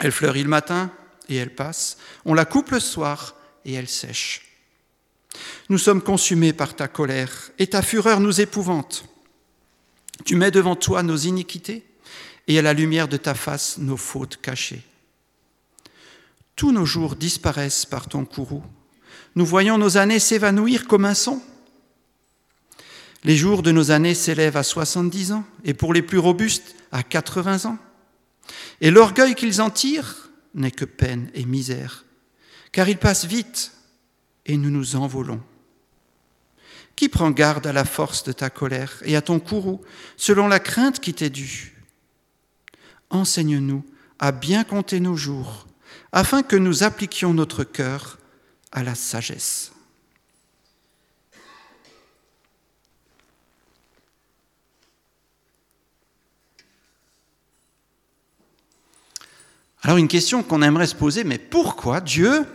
Elle 0.00 0.12
fleurit 0.12 0.42
le 0.42 0.48
matin, 0.48 0.92
et 1.28 1.36
elle 1.36 1.54
passe. 1.54 1.96
On 2.24 2.34
la 2.34 2.44
coupe 2.44 2.70
le 2.70 2.80
soir 2.80 3.34
et 3.64 3.74
elle 3.74 3.88
sèche. 3.88 4.53
Nous 5.68 5.78
sommes 5.78 6.02
consumés 6.02 6.52
par 6.52 6.76
ta 6.76 6.88
colère 6.88 7.50
et 7.58 7.66
ta 7.66 7.82
fureur 7.82 8.20
nous 8.20 8.40
épouvante. 8.40 9.04
Tu 10.24 10.36
mets 10.36 10.50
devant 10.50 10.76
toi 10.76 11.02
nos 11.02 11.16
iniquités 11.16 11.84
et 12.46 12.58
à 12.58 12.62
la 12.62 12.72
lumière 12.72 13.08
de 13.08 13.16
ta 13.16 13.34
face 13.34 13.78
nos 13.78 13.96
fautes 13.96 14.38
cachées. 14.40 14.82
Tous 16.56 16.72
nos 16.72 16.86
jours 16.86 17.16
disparaissent 17.16 17.86
par 17.86 18.08
ton 18.08 18.24
courroux. 18.24 18.62
Nous 19.34 19.46
voyons 19.46 19.78
nos 19.78 19.96
années 19.96 20.20
s'évanouir 20.20 20.86
comme 20.86 21.04
un 21.04 21.14
son. 21.14 21.42
Les 23.24 23.36
jours 23.36 23.62
de 23.62 23.72
nos 23.72 23.90
années 23.90 24.14
s'élèvent 24.14 24.56
à 24.56 24.62
70 24.62 25.32
ans 25.32 25.44
et 25.64 25.74
pour 25.74 25.92
les 25.92 26.02
plus 26.02 26.18
robustes 26.18 26.76
à 26.92 27.02
80 27.02 27.64
ans. 27.64 27.78
Et 28.80 28.90
l'orgueil 28.90 29.34
qu'ils 29.34 29.60
en 29.60 29.70
tirent 29.70 30.28
n'est 30.54 30.70
que 30.70 30.84
peine 30.84 31.30
et 31.34 31.44
misère, 31.44 32.04
car 32.70 32.88
il 32.88 32.98
passe 32.98 33.24
vite 33.24 33.72
et 34.46 34.56
nous 34.56 34.70
nous 34.70 34.96
envolons. 34.96 35.42
Qui 36.96 37.08
prend 37.08 37.30
garde 37.30 37.66
à 37.66 37.72
la 37.72 37.84
force 37.84 38.22
de 38.24 38.32
ta 38.32 38.50
colère 38.50 39.02
et 39.04 39.16
à 39.16 39.22
ton 39.22 39.40
courroux, 39.40 39.80
selon 40.16 40.48
la 40.48 40.60
crainte 40.60 41.00
qui 41.00 41.12
t'est 41.12 41.30
due? 41.30 41.82
Enseigne-nous 43.10 43.84
à 44.18 44.32
bien 44.32 44.64
compter 44.64 45.00
nos 45.00 45.16
jours, 45.16 45.66
afin 46.12 46.42
que 46.42 46.56
nous 46.56 46.82
appliquions 46.84 47.34
notre 47.34 47.64
cœur 47.64 48.18
à 48.70 48.82
la 48.82 48.94
sagesse. 48.94 49.72
Alors 59.82 59.98
une 59.98 60.08
question 60.08 60.42
qu'on 60.42 60.62
aimerait 60.62 60.86
se 60.86 60.94
poser, 60.94 61.24
mais 61.24 61.38
pourquoi 61.38 62.00
Dieu 62.00 62.46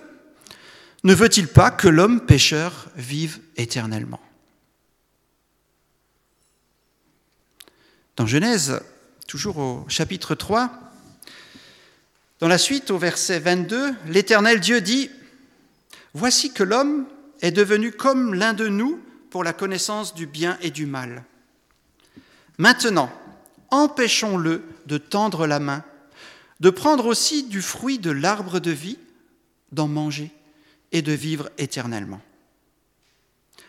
ne 1.04 1.14
veut-il 1.14 1.48
pas 1.48 1.72
que 1.72 1.88
l'homme 1.88 2.22
pécheur 2.22 2.90
vive 2.96 3.40
éternellement? 3.56 4.20
Dans 8.18 8.26
Genèse, 8.26 8.82
toujours 9.28 9.58
au 9.58 9.86
chapitre 9.88 10.36
3, 10.36 10.70
dans 12.40 12.48
la 12.48 12.58
suite, 12.58 12.92
au 12.92 12.98
verset 12.98 13.40
22, 13.40 13.94
l'Éternel 14.08 14.60
Dieu 14.60 14.82
dit, 14.82 15.10
Voici 16.14 16.52
que 16.52 16.64
l'homme 16.64 17.06
est 17.42 17.52
devenu 17.52 17.92
comme 17.92 18.34
l'un 18.34 18.54
de 18.54 18.68
nous 18.68 19.02
pour 19.30 19.44
la 19.44 19.54
connaissance 19.54 20.14
du 20.14 20.26
bien 20.26 20.58
et 20.62 20.72
du 20.72 20.86
mal. 20.86 21.24
Maintenant, 22.58 23.12
empêchons-le 23.72 24.64
de 24.86 24.98
tendre 24.98 25.48
la 25.48 25.60
main 25.60 25.84
de 26.60 26.70
prendre 26.70 27.06
aussi 27.06 27.44
du 27.44 27.62
fruit 27.62 28.00
de 28.00 28.12
l'arbre 28.12 28.60
de 28.60 28.72
vie, 28.72 28.98
d'en 29.72 29.88
manger 29.88 30.32
et 30.92 31.02
de 31.02 31.12
vivre 31.12 31.50
éternellement. 31.58 32.22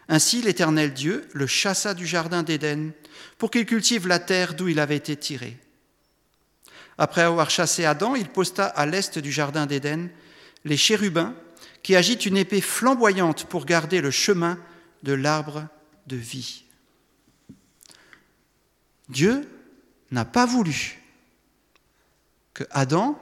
Ainsi 0.09 0.43
l'Éternel 0.43 0.93
Dieu 0.93 1.29
le 1.33 1.47
chassa 1.47 1.95
du 1.95 2.07
jardin 2.07 2.43
d'Éden 2.43 2.93
pour 3.39 3.51
qu'il 3.51 3.67
cultive 3.67 4.09
la 4.09 4.19
terre 4.19 4.55
d'où 4.55 4.69
il 4.69 4.81
avait 4.81 4.97
été 4.97 5.17
tiré. 5.17 5.57
Après 6.99 7.23
avoir 7.23 7.49
chassé 7.49 7.85
Adam, 7.85 8.15
il 8.15 8.29
posta 8.29 8.67
à 8.67 8.87
l'est 8.87 9.19
du 9.19 9.33
jardin 9.33 9.67
d'Éden 9.67 10.11
les 10.65 10.77
chérubins 10.77 11.35
qui 11.83 11.97
agitent 11.97 12.27
une 12.27 12.37
épée 12.37 12.61
flamboyante 12.61 13.45
pour 13.47 13.65
garder 13.65 14.01
le 14.01 14.11
chemin 14.11 14.59
de 15.03 15.13
l'arbre 15.13 15.67
de 16.07 16.17
vie. 16.17 16.65
Dieu 19.09 19.49
n'a 20.11 20.25
pas 20.25 20.47
voulu 20.47 21.01
que 22.53 22.65
Adam, 22.71 23.19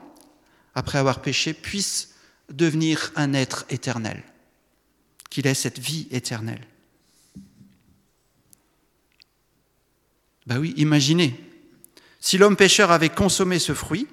après 0.75 0.97
avoir 0.97 1.21
péché, 1.21 1.53
puisse 1.53 2.08
devenir 2.51 3.11
un 3.15 3.33
être 3.33 3.65
éternel, 3.69 4.23
qu'il 5.29 5.47
ait 5.47 5.53
cette 5.53 5.79
vie 5.79 6.07
éternelle. 6.11 6.65
Ben 10.47 10.57
oui, 10.57 10.73
imaginez, 10.77 11.39
si 12.19 12.37
l'homme 12.37 12.55
pécheur 12.55 12.91
avait 12.91 13.09
consommé 13.09 13.59
ce 13.59 13.73
fruit, 13.73 14.07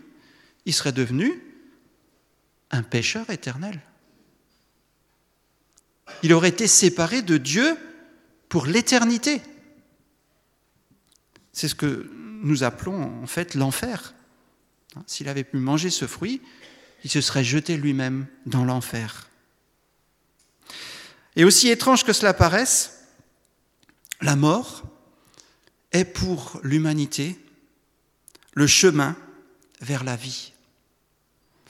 il 0.66 0.74
serait 0.74 0.92
devenu 0.92 1.42
un 2.70 2.82
pécheur 2.82 3.30
éternel. 3.30 3.80
Il 6.22 6.32
aurait 6.32 6.50
été 6.50 6.66
séparé 6.66 7.22
de 7.22 7.36
Dieu 7.36 7.76
pour 8.48 8.66
l'éternité. 8.66 9.40
C'est 11.52 11.68
ce 11.68 11.74
que 11.74 12.10
nous 12.12 12.64
appelons 12.64 13.22
en 13.22 13.26
fait 13.26 13.54
l'enfer. 13.54 14.14
S'il 15.06 15.28
avait 15.28 15.44
pu 15.44 15.56
manger 15.56 15.90
ce 15.90 16.06
fruit, 16.06 16.40
il 17.04 17.10
se 17.10 17.20
serait 17.20 17.44
jeté 17.44 17.76
lui-même 17.76 18.26
dans 18.46 18.64
l'enfer. 18.64 19.28
Et 21.36 21.44
aussi 21.44 21.68
étrange 21.68 22.04
que 22.04 22.12
cela 22.12 22.34
paraisse, 22.34 23.04
la 24.22 24.36
mort 24.36 24.82
est 25.92 26.04
pour 26.04 26.58
l'humanité 26.62 27.38
le 28.54 28.66
chemin 28.66 29.16
vers 29.80 30.02
la 30.02 30.16
vie. 30.16 30.52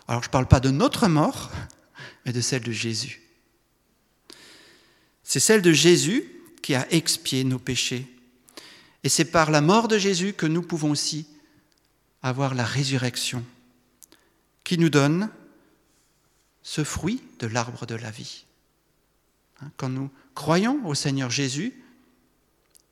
Alors 0.09 0.23
je 0.23 0.29
ne 0.29 0.33
parle 0.33 0.47
pas 0.47 0.61
de 0.61 0.71
notre 0.71 1.09
mort, 1.09 1.51
mais 2.25 2.33
de 2.33 2.41
celle 2.41 2.63
de 2.63 2.73
Jésus. 2.73 3.23
C'est 5.25 5.41
celle 5.41 5.63
de 5.63 5.73
Jésus 5.73 6.31
qui 6.63 6.75
a 6.77 6.87
expié 6.93 7.43
nos 7.43 7.59
péchés. 7.59 8.07
Et 9.03 9.09
c'est 9.09 9.25
par 9.25 9.51
la 9.51 9.61
mort 9.61 9.89
de 9.89 9.99
Jésus 9.99 10.33
que 10.33 10.47
nous 10.47 10.63
pouvons 10.63 10.91
aussi 10.91 11.27
avoir 12.23 12.55
la 12.55 12.65
résurrection 12.65 13.45
qui 14.67 14.79
nous 14.79 14.91
donne 14.91 15.31
ce 16.65 16.83
fruit 16.83 17.23
de 17.39 17.47
l'arbre 17.47 17.87
de 17.87 17.95
la 17.95 18.11
vie. 18.11 18.47
Hein, 19.63 19.71
quand 19.77 19.89
nous 19.89 20.11
croyons 20.35 20.85
au 20.85 20.93
Seigneur 20.93 21.31
Jésus, 21.31 21.73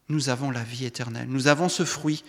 nous 0.08 0.28
avons 0.28 0.52
la 0.52 0.62
vie 0.62 0.84
éternelle. 0.84 1.26
Nous 1.28 1.48
avons 1.48 1.68
ce 1.68 1.84
fruit 1.84 2.22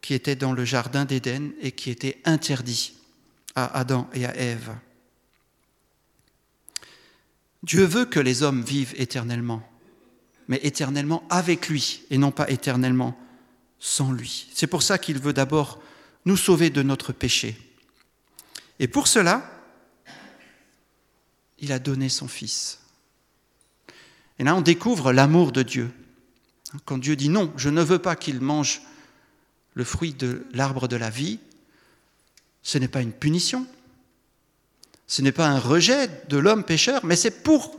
qui 0.00 0.14
était 0.14 0.34
dans 0.34 0.52
le 0.52 0.64
jardin 0.64 1.04
d'Éden 1.04 1.52
et 1.60 1.70
qui 1.70 1.90
était 1.90 2.20
interdit 2.24 2.94
à 3.54 3.78
Adam 3.78 4.10
et 4.14 4.26
à 4.26 4.36
Ève. 4.36 4.74
Dieu 7.62 7.84
veut 7.84 8.06
que 8.06 8.18
les 8.18 8.42
hommes 8.42 8.64
vivent 8.64 8.94
éternellement, 8.96 9.62
mais 10.48 10.58
éternellement 10.64 11.22
avec 11.30 11.68
lui 11.68 12.02
et 12.10 12.18
non 12.18 12.32
pas 12.32 12.50
éternellement 12.50 13.16
sans 13.78 14.10
lui. 14.10 14.48
C'est 14.54 14.66
pour 14.66 14.82
ça 14.82 14.98
qu'il 14.98 15.20
veut 15.20 15.32
d'abord 15.32 15.80
nous 16.24 16.36
sauver 16.36 16.70
de 16.70 16.82
notre 16.82 17.12
péché. 17.12 17.56
Et 18.78 18.88
pour 18.88 19.08
cela, 19.08 19.50
il 21.58 21.72
a 21.72 21.78
donné 21.78 22.08
son 22.08 22.28
Fils. 22.28 22.80
Et 24.38 24.44
là, 24.44 24.54
on 24.54 24.62
découvre 24.62 25.12
l'amour 25.12 25.52
de 25.52 25.62
Dieu. 25.62 25.90
Quand 26.84 26.98
Dieu 26.98 27.16
dit 27.16 27.28
non, 27.28 27.52
je 27.56 27.68
ne 27.68 27.82
veux 27.82 27.98
pas 27.98 28.16
qu'il 28.16 28.40
mange 28.40 28.82
le 29.74 29.84
fruit 29.84 30.14
de 30.14 30.46
l'arbre 30.52 30.88
de 30.88 30.96
la 30.96 31.10
vie, 31.10 31.38
Ce 32.62 32.76
n'est 32.76 32.88
pas 32.88 33.00
une 33.00 33.12
punition, 33.12 33.66
ce 35.06 35.22
n'est 35.22 35.32
pas 35.32 35.48
un 35.48 35.58
rejet 35.58 36.08
de 36.28 36.36
l'homme 36.36 36.62
pécheur, 36.62 37.04
mais 37.04 37.16
c'est 37.16 37.42
pour 37.42 37.74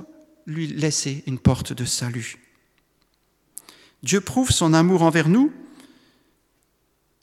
lui 0.48 0.68
laisser 0.68 1.24
une 1.28 1.38
porte 1.38 1.72
de 1.72 1.86
salut. 1.86 2.40
Dieu 4.04 4.22
prouve 4.22 4.52
son 4.52 4.74
amour 4.74 5.04
envers 5.04 5.30
nous 5.30 5.54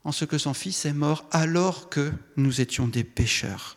en 0.09 0.12
ce 0.12 0.25
que 0.25 0.38
son 0.38 0.55
Fils 0.55 0.87
est 0.87 0.95
mort 0.95 1.27
alors 1.33 1.91
que 1.91 2.11
nous 2.37 2.62
étions 2.62 2.88
des 2.88 3.05
pécheurs. 3.05 3.77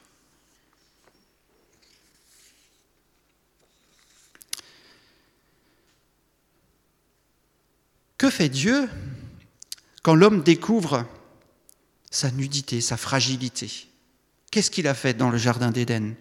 Que 8.17 8.29
fait 8.29 8.47
Dieu 8.47 8.89
quand 10.03 10.15
l'homme 10.15 10.41
découvre 10.41 11.05
sa 12.09 12.31
nudité, 12.31 12.79
sa 12.79 12.95
fragilité? 12.95 13.89
Qu'est-ce 14.51 14.71
qu'il 14.71 14.88
a 14.88 14.93
fait 14.93 15.13
dans 15.13 15.31
le 15.31 15.38
Jardin 15.38 15.71
d'Éden? 15.71 16.15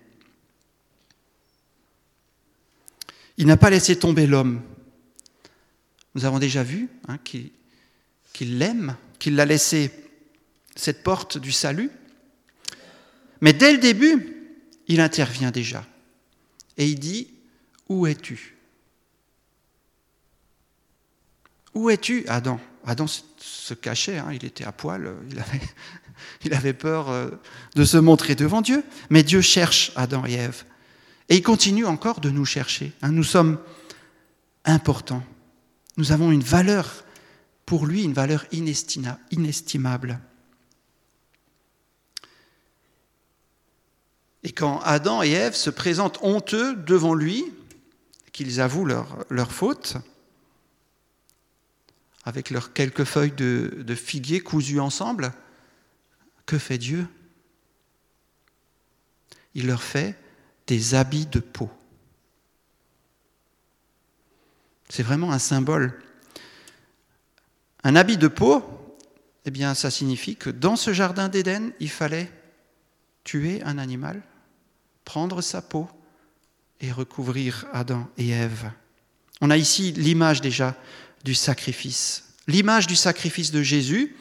Il 3.36 3.46
n'a 3.46 3.56
pas 3.56 3.70
laissé 3.70 3.96
tomber 3.96 4.26
l'homme. 4.26 4.60
Nous 6.16 6.24
avons 6.24 6.40
déjà 6.40 6.64
vu 6.64 6.88
hein, 7.06 7.18
qu'il 7.18 7.52
l'aime, 8.40 8.96
qu'il 9.18 9.36
l'a 9.36 9.44
laissé 9.44 9.90
cette 10.76 11.02
porte 11.02 11.38
du 11.38 11.52
salut. 11.52 11.90
Mais 13.40 13.52
dès 13.52 13.72
le 13.72 13.78
début, 13.78 14.36
il 14.88 15.00
intervient 15.00 15.50
déjà. 15.50 15.86
Et 16.76 16.86
il 16.86 16.98
dit, 16.98 17.28
Où 17.88 18.06
es-tu? 18.06 18.56
Où 21.74 21.90
es-tu, 21.90 22.24
Adam 22.26 22.60
Adam 22.86 23.06
se 23.06 23.74
cachait, 23.74 24.18
hein, 24.18 24.28
il 24.32 24.44
était 24.44 24.64
à 24.64 24.72
poil, 24.72 25.14
il 26.44 26.54
avait, 26.54 26.72
peur 26.72 27.10
euh, 27.10 27.28
de 27.74 27.84
se 27.84 27.98
montrer 27.98 28.34
devant 28.34 28.62
Dieu. 28.62 28.82
Mais 29.10 29.22
Dieu 29.22 29.42
cherche 29.42 29.92
Adam 29.96 30.24
et 30.26 30.32
Ève. 30.32 30.64
Et 31.28 31.36
il 31.36 31.42
continue 31.42 31.84
encore 31.84 32.20
de 32.20 32.30
nous 32.30 32.46
chercher. 32.46 32.92
Hein. 33.02 33.12
Nous 33.12 33.24
sommes 33.24 33.58
importants. 34.64 35.22
Nous 35.96 36.12
avons 36.12 36.32
une 36.32 36.42
valeur 36.42 37.04
pour 37.70 37.86
lui, 37.86 38.02
une 38.02 38.14
valeur 38.14 38.44
inestimable. 38.50 40.18
Et 44.42 44.50
quand 44.50 44.80
Adam 44.80 45.22
et 45.22 45.30
Ève 45.30 45.54
se 45.54 45.70
présentent 45.70 46.18
honteux 46.20 46.74
devant 46.74 47.14
lui, 47.14 47.44
qu'ils 48.32 48.60
avouent 48.60 48.86
leur, 48.86 49.24
leur 49.30 49.52
faute, 49.52 49.98
avec 52.24 52.50
leurs 52.50 52.72
quelques 52.72 53.04
feuilles 53.04 53.30
de, 53.30 53.84
de 53.86 53.94
figuier 53.94 54.40
cousues 54.40 54.80
ensemble, 54.80 55.32
que 56.46 56.58
fait 56.58 56.76
Dieu? 56.76 57.06
Il 59.54 59.68
leur 59.68 59.84
fait 59.84 60.18
des 60.66 60.96
habits 60.96 61.26
de 61.26 61.38
peau. 61.38 61.70
C'est 64.88 65.04
vraiment 65.04 65.30
un 65.30 65.38
symbole. 65.38 66.02
Un 67.82 67.96
habit 67.96 68.16
de 68.16 68.28
peau, 68.28 68.62
eh 69.44 69.50
bien, 69.50 69.74
ça 69.74 69.90
signifie 69.90 70.36
que 70.36 70.50
dans 70.50 70.76
ce 70.76 70.92
jardin 70.92 71.28
d'Éden, 71.28 71.72
il 71.80 71.88
fallait 71.88 72.30
tuer 73.24 73.62
un 73.62 73.78
animal, 73.78 74.22
prendre 75.04 75.40
sa 75.40 75.62
peau 75.62 75.88
et 76.80 76.92
recouvrir 76.92 77.66
Adam 77.72 78.08
et 78.18 78.30
Ève. 78.30 78.70
On 79.40 79.50
a 79.50 79.56
ici 79.56 79.92
l'image 79.92 80.40
déjà 80.40 80.76
du 81.24 81.34
sacrifice. 81.34 82.24
L'image 82.46 82.86
du 82.86 82.96
sacrifice 82.96 83.50
de 83.50 83.62
Jésus 83.62 84.16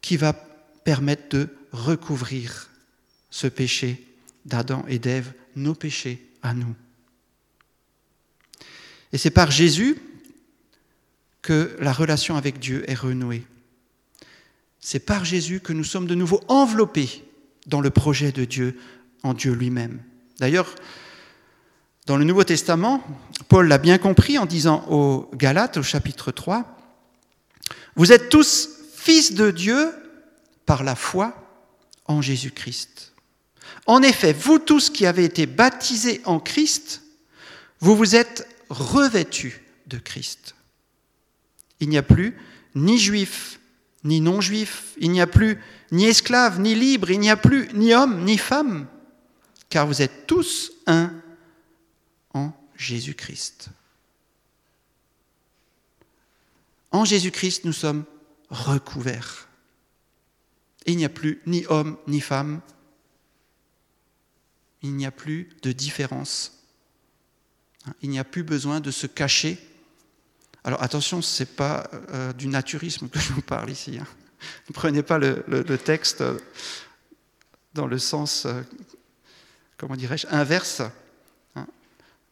qui 0.00 0.16
va 0.16 0.32
permettre 0.32 1.28
de 1.30 1.48
recouvrir 1.72 2.68
ce 3.30 3.46
péché 3.46 4.06
d'Adam 4.44 4.84
et 4.88 4.98
d'Ève, 4.98 5.32
nos 5.56 5.74
péchés 5.74 6.24
à 6.42 6.52
nous. 6.52 6.74
Et 9.12 9.18
c'est 9.18 9.30
par 9.30 9.50
Jésus 9.50 9.96
que 11.44 11.76
la 11.78 11.92
relation 11.92 12.36
avec 12.36 12.58
Dieu 12.58 12.90
est 12.90 12.94
renouée. 12.94 13.46
C'est 14.80 14.98
par 14.98 15.26
Jésus 15.26 15.60
que 15.60 15.74
nous 15.74 15.84
sommes 15.84 16.06
de 16.06 16.14
nouveau 16.14 16.40
enveloppés 16.48 17.22
dans 17.66 17.82
le 17.82 17.90
projet 17.90 18.32
de 18.32 18.46
Dieu, 18.46 18.78
en 19.22 19.34
Dieu 19.34 19.52
lui-même. 19.52 20.02
D'ailleurs, 20.40 20.74
dans 22.06 22.16
le 22.16 22.24
Nouveau 22.24 22.44
Testament, 22.44 23.06
Paul 23.48 23.68
l'a 23.68 23.76
bien 23.76 23.98
compris 23.98 24.38
en 24.38 24.46
disant 24.46 24.86
aux 24.88 25.30
Galates 25.34 25.76
au 25.76 25.82
chapitre 25.82 26.32
3, 26.32 26.64
Vous 27.94 28.10
êtes 28.10 28.30
tous 28.30 28.70
fils 28.94 29.34
de 29.34 29.50
Dieu 29.50 29.92
par 30.64 30.82
la 30.82 30.96
foi 30.96 31.34
en 32.06 32.22
Jésus-Christ. 32.22 33.12
En 33.86 34.02
effet, 34.02 34.32
vous 34.32 34.58
tous 34.58 34.88
qui 34.88 35.04
avez 35.04 35.24
été 35.24 35.44
baptisés 35.44 36.22
en 36.24 36.40
Christ, 36.40 37.02
vous 37.80 37.96
vous 37.96 38.16
êtes 38.16 38.48
revêtus 38.70 39.62
de 39.86 39.98
Christ. 39.98 40.54
Il 41.84 41.90
n'y 41.90 41.98
a 41.98 42.02
plus 42.02 42.34
ni 42.74 42.96
juif, 42.96 43.60
ni 44.04 44.22
non-juif, 44.22 44.94
il 44.96 45.10
n'y 45.10 45.20
a 45.20 45.26
plus 45.26 45.60
ni 45.92 46.06
esclave, 46.06 46.58
ni 46.58 46.74
libre, 46.74 47.10
il 47.10 47.20
n'y 47.20 47.28
a 47.28 47.36
plus 47.36 47.68
ni 47.74 47.92
homme, 47.92 48.24
ni 48.24 48.38
femme, 48.38 48.86
car 49.68 49.86
vous 49.86 50.00
êtes 50.00 50.26
tous 50.26 50.72
un 50.86 51.12
en 52.32 52.52
Jésus-Christ. 52.74 53.68
En 56.90 57.04
Jésus-Christ, 57.04 57.66
nous 57.66 57.74
sommes 57.74 58.06
recouverts. 58.48 59.46
Il 60.86 60.96
n'y 60.96 61.04
a 61.04 61.10
plus 61.10 61.42
ni 61.44 61.66
homme 61.68 61.98
ni 62.06 62.22
femme. 62.22 62.62
Il 64.80 64.96
n'y 64.96 65.04
a 65.04 65.10
plus 65.10 65.50
de 65.60 65.70
différence. 65.72 66.64
Il 68.00 68.08
n'y 68.08 68.18
a 68.18 68.24
plus 68.24 68.42
besoin 68.42 68.80
de 68.80 68.90
se 68.90 69.06
cacher. 69.06 69.58
Alors 70.64 70.82
attention, 70.82 71.22
ce 71.22 71.42
n'est 71.42 71.46
pas 71.46 71.88
euh, 72.10 72.32
du 72.32 72.48
naturisme 72.48 73.08
que 73.08 73.18
je 73.18 73.32
vous 73.32 73.42
parle 73.42 73.70
ici. 73.70 73.98
Hein. 74.00 74.06
Ne 74.68 74.74
prenez 74.74 75.02
pas 75.02 75.18
le, 75.18 75.76
texte 75.76 76.24
dans 77.74 77.86
le 77.86 77.98
sens, 77.98 78.46
euh, 78.46 78.62
comment 79.76 79.96
dirais-je, 79.96 80.26
inverse. 80.30 80.82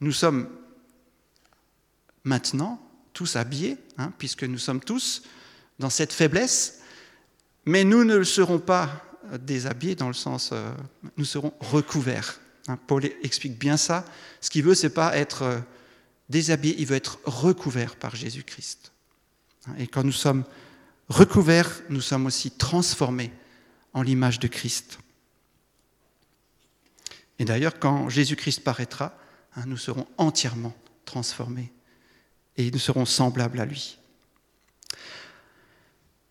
Nous 0.00 0.12
sommes 0.12 0.48
maintenant 2.24 2.80
tous 3.12 3.36
habillés, 3.36 3.76
hein, 3.98 4.12
puisque 4.18 4.44
nous 4.44 4.58
sommes 4.58 4.80
tous 4.80 5.22
dans 5.78 5.90
cette 5.90 6.12
faiblesse, 6.12 6.80
mais 7.66 7.84
nous 7.84 8.04
ne 8.04 8.22
serons 8.24 8.58
pas 8.58 9.04
déshabillés 9.38 9.94
dans 9.94 10.08
le 10.08 10.14
sens, 10.14 10.50
euh, 10.52 10.72
nous 11.16 11.24
serons 11.24 11.52
recouverts. 11.60 12.40
Hein. 12.68 12.78
Paul 12.86 13.04
explique 13.22 13.58
bien 13.58 13.76
ça. 13.76 14.04
Ce 14.40 14.50
qu'il 14.50 14.64
veut, 14.64 14.74
c'est 14.74 14.90
pas 14.90 15.16
être 15.16 15.42
euh, 15.42 15.58
déshabillé, 16.32 16.74
il 16.78 16.86
veut 16.86 16.96
être 16.96 17.20
recouvert 17.24 17.94
par 17.94 18.16
Jésus-Christ. 18.16 18.90
Et 19.78 19.86
quand 19.86 20.02
nous 20.02 20.10
sommes 20.10 20.44
recouverts, 21.08 21.82
nous 21.88 22.00
sommes 22.00 22.26
aussi 22.26 22.50
transformés 22.50 23.32
en 23.92 24.02
l'image 24.02 24.40
de 24.40 24.48
Christ. 24.48 24.98
Et 27.38 27.44
d'ailleurs, 27.44 27.78
quand 27.78 28.08
Jésus-Christ 28.08 28.64
paraîtra, 28.64 29.14
Hein, 29.56 29.64
nous 29.66 29.76
serons 29.76 30.06
entièrement 30.16 30.74
transformés 31.04 31.72
et 32.56 32.70
nous 32.70 32.78
serons 32.78 33.04
semblables 33.04 33.60
à 33.60 33.66
lui. 33.66 33.98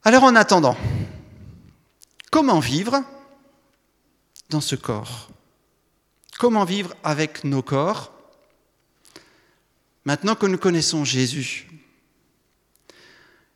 Alors 0.03 0.23
en 0.23 0.35
attendant, 0.35 0.75
comment 2.31 2.59
vivre 2.59 3.03
dans 4.49 4.61
ce 4.61 4.75
corps? 4.75 5.29
Comment 6.39 6.65
vivre 6.65 6.95
avec 7.03 7.43
nos 7.43 7.61
corps? 7.61 8.11
Maintenant 10.05 10.35
que 10.35 10.45
nous 10.45 10.57
connaissons 10.57 11.05
Jésus 11.05 11.67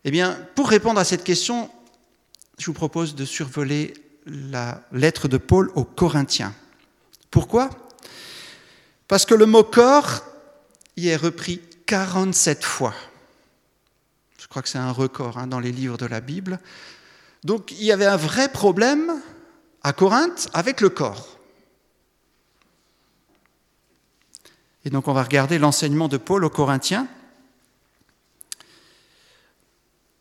Eh 0.04 0.12
bien, 0.12 0.40
pour 0.56 0.70
répondre 0.70 1.00
à 1.00 1.06
cette 1.06 1.24
question, 1.24 1.70
je 2.58 2.66
vous 2.68 2.74
propose 2.74 3.16
de 3.16 3.26
survoler 3.26 3.94
la 4.26 4.82
lettre 4.92 5.28
de 5.28 5.38
Paul 5.38 5.72
aux 5.76 5.84
Corinthiens. 5.84 6.54
Pourquoi? 7.32 7.70
Parce 9.08 9.26
que 9.26 9.36
le 9.36 9.46
mot 9.46 9.64
corps 9.64 10.24
y 10.98 11.10
est 11.10 11.16
repris 11.16 11.62
47 11.86 12.64
fois. 12.64 12.94
Je 14.40 14.48
crois 14.48 14.62
que 14.62 14.70
c'est 14.70 14.78
un 14.78 14.92
record 14.92 15.38
hein, 15.38 15.48
dans 15.48 15.60
les 15.60 15.72
livres 15.72 15.98
de 15.98 16.06
la 16.06 16.22
Bible. 16.22 16.60
Donc 17.44 17.72
il 17.72 17.84
y 17.84 17.92
avait 17.92 18.06
un 18.06 18.18
vrai 18.18 18.50
problème 18.52 19.22
à 19.84 19.94
Corinthe 19.94 20.50
avec 20.54 20.82
le 20.82 20.90
corps. 20.90 21.40
Et 24.86 24.92
donc 24.92 25.08
on 25.08 25.14
va 25.14 25.24
regarder 25.24 25.58
l'enseignement 25.58 26.08
de 26.08 26.18
Paul 26.18 26.46
aux 26.46 26.50
Corinthiens. 26.50 27.08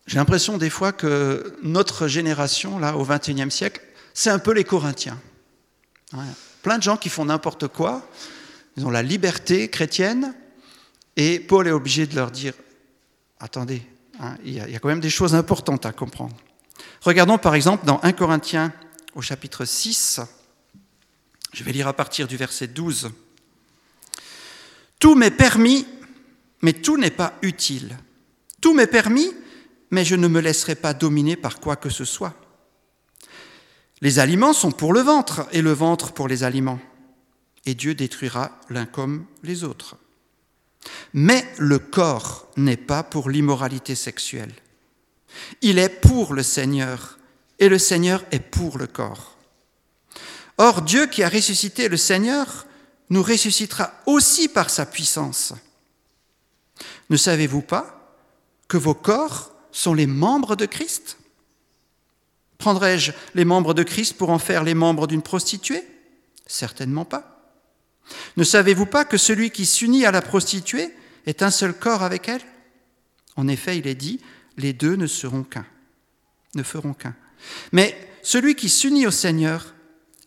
J'ai 0.07 0.17
l'impression 0.17 0.57
des 0.57 0.69
fois 0.69 0.91
que 0.91 1.57
notre 1.63 2.07
génération, 2.07 2.77
là, 2.77 2.97
au 2.97 3.05
XXIe 3.05 3.49
siècle, 3.49 3.81
c'est 4.13 4.29
un 4.29 4.39
peu 4.39 4.51
les 4.51 4.63
Corinthiens. 4.63 5.19
Plein 6.61 6.77
de 6.77 6.83
gens 6.83 6.97
qui 6.97 7.09
font 7.09 7.25
n'importe 7.25 7.67
quoi, 7.67 8.07
ils 8.77 8.85
ont 8.85 8.91
la 8.91 9.03
liberté 9.03 9.69
chrétienne, 9.69 10.33
et 11.15 11.39
Paul 11.39 11.67
est 11.67 11.71
obligé 11.71 12.05
de 12.07 12.15
leur 12.15 12.31
dire, 12.31 12.53
attendez, 13.39 13.81
hein, 14.19 14.35
il, 14.43 14.53
y 14.53 14.59
a, 14.59 14.67
il 14.67 14.73
y 14.73 14.75
a 14.75 14.79
quand 14.79 14.89
même 14.89 14.99
des 14.99 15.09
choses 15.09 15.35
importantes 15.35 15.85
à 15.85 15.91
comprendre. 15.91 16.35
Regardons 17.01 17.37
par 17.37 17.55
exemple 17.55 17.85
dans 17.85 17.99
1 18.03 18.13
Corinthiens 18.13 18.73
au 19.15 19.21
chapitre 19.21 19.65
6. 19.65 20.21
Je 21.53 21.63
vais 21.63 21.71
lire 21.71 21.87
à 21.87 21.93
partir 21.93 22.27
du 22.27 22.37
verset 22.37 22.67
12. 22.67 23.11
Tout 24.99 25.15
m'est 25.15 25.31
permis, 25.31 25.85
mais 26.61 26.73
tout 26.73 26.97
n'est 26.97 27.11
pas 27.11 27.33
utile. 27.41 27.97
Tout 28.61 28.73
m'est 28.73 28.87
permis, 28.87 29.31
mais 29.91 30.05
je 30.05 30.15
ne 30.15 30.27
me 30.27 30.39
laisserai 30.39 30.75
pas 30.75 30.93
dominer 30.93 31.35
par 31.35 31.59
quoi 31.59 31.75
que 31.75 31.89
ce 31.89 32.05
soit. 32.05 32.33
Les 34.01 34.19
aliments 34.19 34.53
sont 34.53 34.71
pour 34.71 34.93
le 34.93 35.01
ventre 35.01 35.47
et 35.51 35.61
le 35.61 35.71
ventre 35.71 36.11
pour 36.11 36.27
les 36.27 36.43
aliments. 36.43 36.79
Et 37.65 37.75
Dieu 37.75 37.95
détruira 37.95 38.59
l'un 38.69 38.85
comme 38.85 39.25
les 39.43 39.63
autres. 39.63 39.97
Mais 41.13 41.45
le 41.57 41.79
corps 41.79 42.47
n'est 42.57 42.77
pas 42.77 43.03
pour 43.03 43.29
l'immoralité 43.29 43.95
sexuelle. 43.95 44.53
Il 45.61 45.79
est 45.79 45.89
pour 45.89 46.33
le 46.33 46.43
Seigneur 46.43 47.17
et 47.59 47.69
le 47.69 47.79
Seigneur 47.79 48.23
est 48.31 48.39
pour 48.39 48.77
le 48.77 48.87
corps. 48.87 49.37
Or, 50.57 50.81
Dieu 50.81 51.07
qui 51.07 51.23
a 51.23 51.29
ressuscité 51.29 51.89
le 51.89 51.97
Seigneur 51.97 52.65
nous 53.09 53.23
ressuscitera 53.23 53.93
aussi 54.05 54.47
par 54.47 54.69
sa 54.69 54.85
puissance. 54.85 55.53
Ne 57.09 57.17
savez-vous 57.17 57.61
pas 57.61 58.17
que 58.67 58.77
vos 58.77 58.93
corps 58.93 59.51
sont 59.71 59.93
les 59.93 60.07
membres 60.07 60.55
de 60.55 60.65
Christ? 60.65 61.17
Prendrais-je 62.57 63.11
les 63.35 63.45
membres 63.45 63.73
de 63.73 63.83
Christ 63.83 64.13
pour 64.13 64.29
en 64.29 64.39
faire 64.39 64.63
les 64.63 64.73
membres 64.73 65.07
d'une 65.07 65.21
prostituée? 65.21 65.83
Certainement 66.47 67.05
pas. 67.05 67.53
Ne 68.37 68.43
savez-vous 68.43 68.85
pas 68.85 69.05
que 69.05 69.17
celui 69.17 69.51
qui 69.51 69.65
s'unit 69.65 70.05
à 70.05 70.11
la 70.11 70.21
prostituée 70.21 70.93
est 71.25 71.41
un 71.41 71.51
seul 71.51 71.73
corps 71.73 72.03
avec 72.03 72.29
elle? 72.29 72.41
En 73.35 73.47
effet, 73.47 73.77
il 73.77 73.87
est 73.87 73.95
dit, 73.95 74.21
les 74.57 74.73
deux 74.73 74.95
ne 74.95 75.07
seront 75.07 75.43
qu'un, 75.43 75.65
ne 76.55 76.63
feront 76.63 76.93
qu'un. 76.93 77.15
Mais 77.71 77.95
celui 78.21 78.55
qui 78.55 78.69
s'unit 78.69 79.07
au 79.07 79.11
Seigneur 79.11 79.73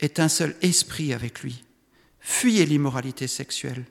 est 0.00 0.20
un 0.20 0.28
seul 0.28 0.54
esprit 0.62 1.12
avec 1.12 1.40
lui. 1.40 1.64
Fuyez 2.28 2.66
l'immoralité 2.66 3.26
sexuelle. 3.26 3.86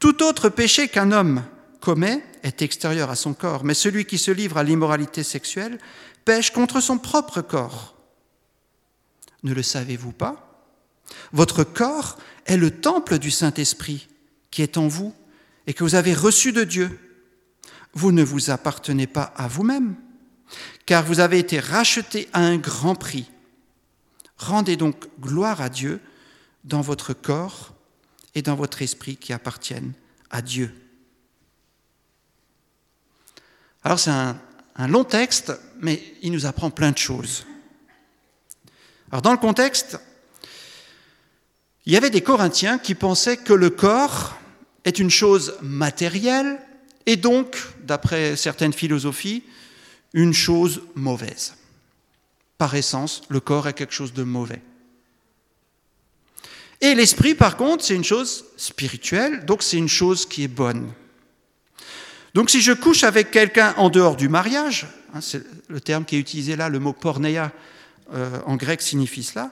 Tout 0.00 0.24
autre 0.24 0.48
péché 0.48 0.88
qu'un 0.88 1.12
homme 1.12 1.44
commet 1.80 2.20
est 2.42 2.62
extérieur 2.62 3.10
à 3.10 3.14
son 3.14 3.32
corps, 3.32 3.62
mais 3.62 3.74
celui 3.74 4.06
qui 4.06 4.18
se 4.18 4.32
livre 4.32 4.58
à 4.58 4.64
l'immoralité 4.64 5.22
sexuelle 5.22 5.78
pêche 6.24 6.50
contre 6.50 6.80
son 6.80 6.98
propre 6.98 7.42
corps. 7.42 7.96
Ne 9.44 9.54
le 9.54 9.62
savez-vous 9.62 10.10
pas? 10.10 10.66
Votre 11.32 11.62
corps 11.62 12.18
est 12.44 12.56
le 12.56 12.72
temple 12.72 13.20
du 13.20 13.30
Saint-Esprit 13.30 14.08
qui 14.50 14.62
est 14.62 14.76
en 14.76 14.88
vous 14.88 15.14
et 15.68 15.72
que 15.72 15.84
vous 15.84 15.94
avez 15.94 16.12
reçu 16.12 16.50
de 16.50 16.64
Dieu. 16.64 16.98
Vous 17.94 18.10
ne 18.10 18.24
vous 18.24 18.50
appartenez 18.50 19.06
pas 19.06 19.32
à 19.36 19.46
vous-même, 19.46 19.94
car 20.86 21.04
vous 21.04 21.20
avez 21.20 21.38
été 21.38 21.60
racheté 21.60 22.28
à 22.32 22.40
un 22.40 22.56
grand 22.56 22.96
prix. 22.96 23.30
Rendez 24.38 24.76
donc 24.76 25.06
gloire 25.20 25.60
à 25.60 25.68
Dieu 25.68 26.00
dans 26.64 26.80
votre 26.80 27.12
corps 27.12 27.74
et 28.34 28.42
dans 28.42 28.54
votre 28.54 28.82
esprit 28.82 29.16
qui 29.16 29.32
appartiennent 29.32 29.92
à 30.30 30.42
Dieu. 30.42 30.74
Alors 33.82 33.98
c'est 33.98 34.10
un, 34.10 34.38
long 34.88 35.04
texte, 35.04 35.52
mais 35.80 36.02
il 36.22 36.32
nous 36.32 36.46
apprend 36.46 36.70
plein 36.70 36.92
de 36.92 36.98
choses. 36.98 37.46
Alors 39.10 39.22
dans 39.22 39.32
le 39.32 39.38
contexte, 39.38 39.98
il 41.86 41.92
y 41.92 41.96
avait 41.96 42.10
des 42.10 42.22
Corinthiens 42.22 42.78
qui 42.78 42.94
pensaient 42.94 43.36
que 43.36 43.52
le 43.52 43.70
corps 43.70 44.36
est 44.84 44.98
une 44.98 45.10
chose 45.10 45.56
matérielle 45.60 46.60
et 47.06 47.16
donc, 47.16 47.56
d'après 47.82 48.36
certaines 48.36 48.72
philosophies, 48.72 49.42
une 50.12 50.32
chose 50.32 50.82
mauvaise. 50.94 51.54
Par 52.58 52.74
essence, 52.74 53.22
le 53.28 53.40
corps 53.40 53.68
est 53.68 53.72
quelque 53.72 53.94
chose 53.94 54.12
de 54.12 54.22
mauvais. 54.22 54.62
Et 56.80 56.94
l'esprit, 56.94 57.34
par 57.34 57.56
contre, 57.56 57.84
c'est 57.84 57.94
une 57.94 58.04
chose 58.04 58.44
spirituelle, 58.56 59.44
donc 59.44 59.62
c'est 59.62 59.76
une 59.76 59.88
chose 59.88 60.26
qui 60.26 60.44
est 60.44 60.48
bonne. 60.48 60.92
Donc 62.34 62.48
si 62.48 62.60
je 62.60 62.72
couche 62.72 63.04
avec 63.04 63.30
quelqu'un 63.30 63.74
en 63.76 63.90
dehors 63.90 64.16
du 64.16 64.28
mariage, 64.28 64.86
hein, 65.12 65.20
c'est 65.20 65.42
le 65.68 65.80
terme 65.80 66.04
qui 66.04 66.16
est 66.16 66.20
utilisé 66.20 66.56
là, 66.56 66.68
le 66.68 66.78
mot 66.78 66.92
pornéa 66.92 67.52
euh, 68.12 68.40
en 68.46 68.56
grec 68.56 68.80
signifie 68.82 69.24
cela, 69.24 69.50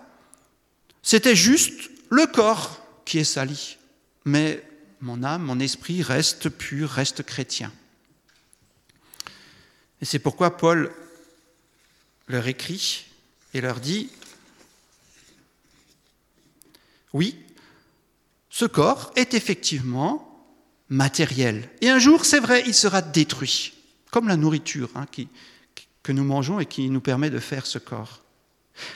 c'était 1.03 1.37
juste 1.37 1.91
le 2.11 2.27
corps 2.27 2.85
qui 3.05 3.19
est 3.19 3.25
sali, 3.25 3.79
mais 4.25 4.63
mon 5.01 5.23
âme, 5.23 5.43
mon 5.43 5.61
esprit 5.61 6.03
reste 6.03 6.49
pur, 6.49 6.89
reste 6.91 7.23
chrétien. 7.23 7.73
Et 10.01 10.05
c'est 10.05 10.19
pourquoi 10.19 10.57
Paul 10.57 10.93
leur 12.29 12.47
écrit 12.47 13.07
et 13.55 13.61
leur 13.61 13.81
dit, 13.81 14.11
oui, 17.13 17.37
ce 18.51 18.65
corps 18.65 19.13
est 19.17 19.35
effectivement 19.35 20.25
matériel. 20.89 21.69
Et 21.81 21.91
un 21.91 21.99
jour, 21.99 22.25
c'est 22.25 22.41
vrai, 22.41 22.63
il 22.67 22.75
sera 22.75 23.03
détruit, 23.03 23.75
comme 24.11 24.29
la 24.29 24.37
nourriture 24.37 24.91
hein, 24.95 25.07
que 26.03 26.13
nous 26.13 26.25
mangeons 26.25 26.61
et 26.61 26.67
qui 26.67 26.89
nous 26.91 27.01
permet 27.01 27.31
de 27.31 27.39
faire 27.39 27.67
ce 27.67 27.79
corps. 27.79 28.23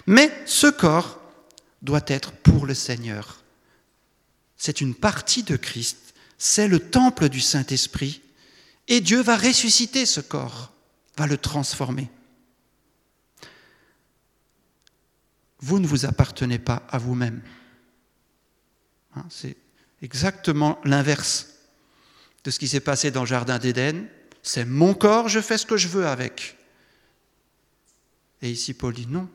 Mais 0.06 0.32
ce 0.46 0.68
corps 0.68 1.20
doit 1.82 2.04
être 2.06 2.32
pour 2.32 2.66
le 2.66 2.74
Seigneur. 2.74 3.42
C'est 4.56 4.80
une 4.80 4.94
partie 4.94 5.42
de 5.42 5.56
Christ, 5.56 6.14
c'est 6.38 6.68
le 6.68 6.78
temple 6.78 7.28
du 7.28 7.40
Saint-Esprit, 7.40 8.22
et 8.88 9.00
Dieu 9.00 9.22
va 9.22 9.36
ressusciter 9.36 10.06
ce 10.06 10.20
corps, 10.20 10.72
va 11.16 11.26
le 11.26 11.36
transformer. 11.36 12.10
Vous 15.60 15.78
ne 15.78 15.86
vous 15.86 16.04
appartenez 16.04 16.58
pas 16.58 16.82
à 16.90 16.98
vous-même. 16.98 17.42
Hein, 19.14 19.24
c'est 19.30 19.56
exactement 20.00 20.80
l'inverse 20.84 21.48
de 22.44 22.50
ce 22.50 22.58
qui 22.58 22.68
s'est 22.68 22.80
passé 22.80 23.10
dans 23.10 23.22
le 23.22 23.26
Jardin 23.26 23.58
d'Éden. 23.58 24.06
C'est 24.42 24.64
mon 24.64 24.94
corps, 24.94 25.28
je 25.28 25.40
fais 25.40 25.58
ce 25.58 25.66
que 25.66 25.76
je 25.76 25.88
veux 25.88 26.06
avec. 26.06 26.56
Et 28.40 28.50
ici, 28.50 28.74
Paul 28.74 28.94
dit 28.94 29.06
non, 29.06 29.28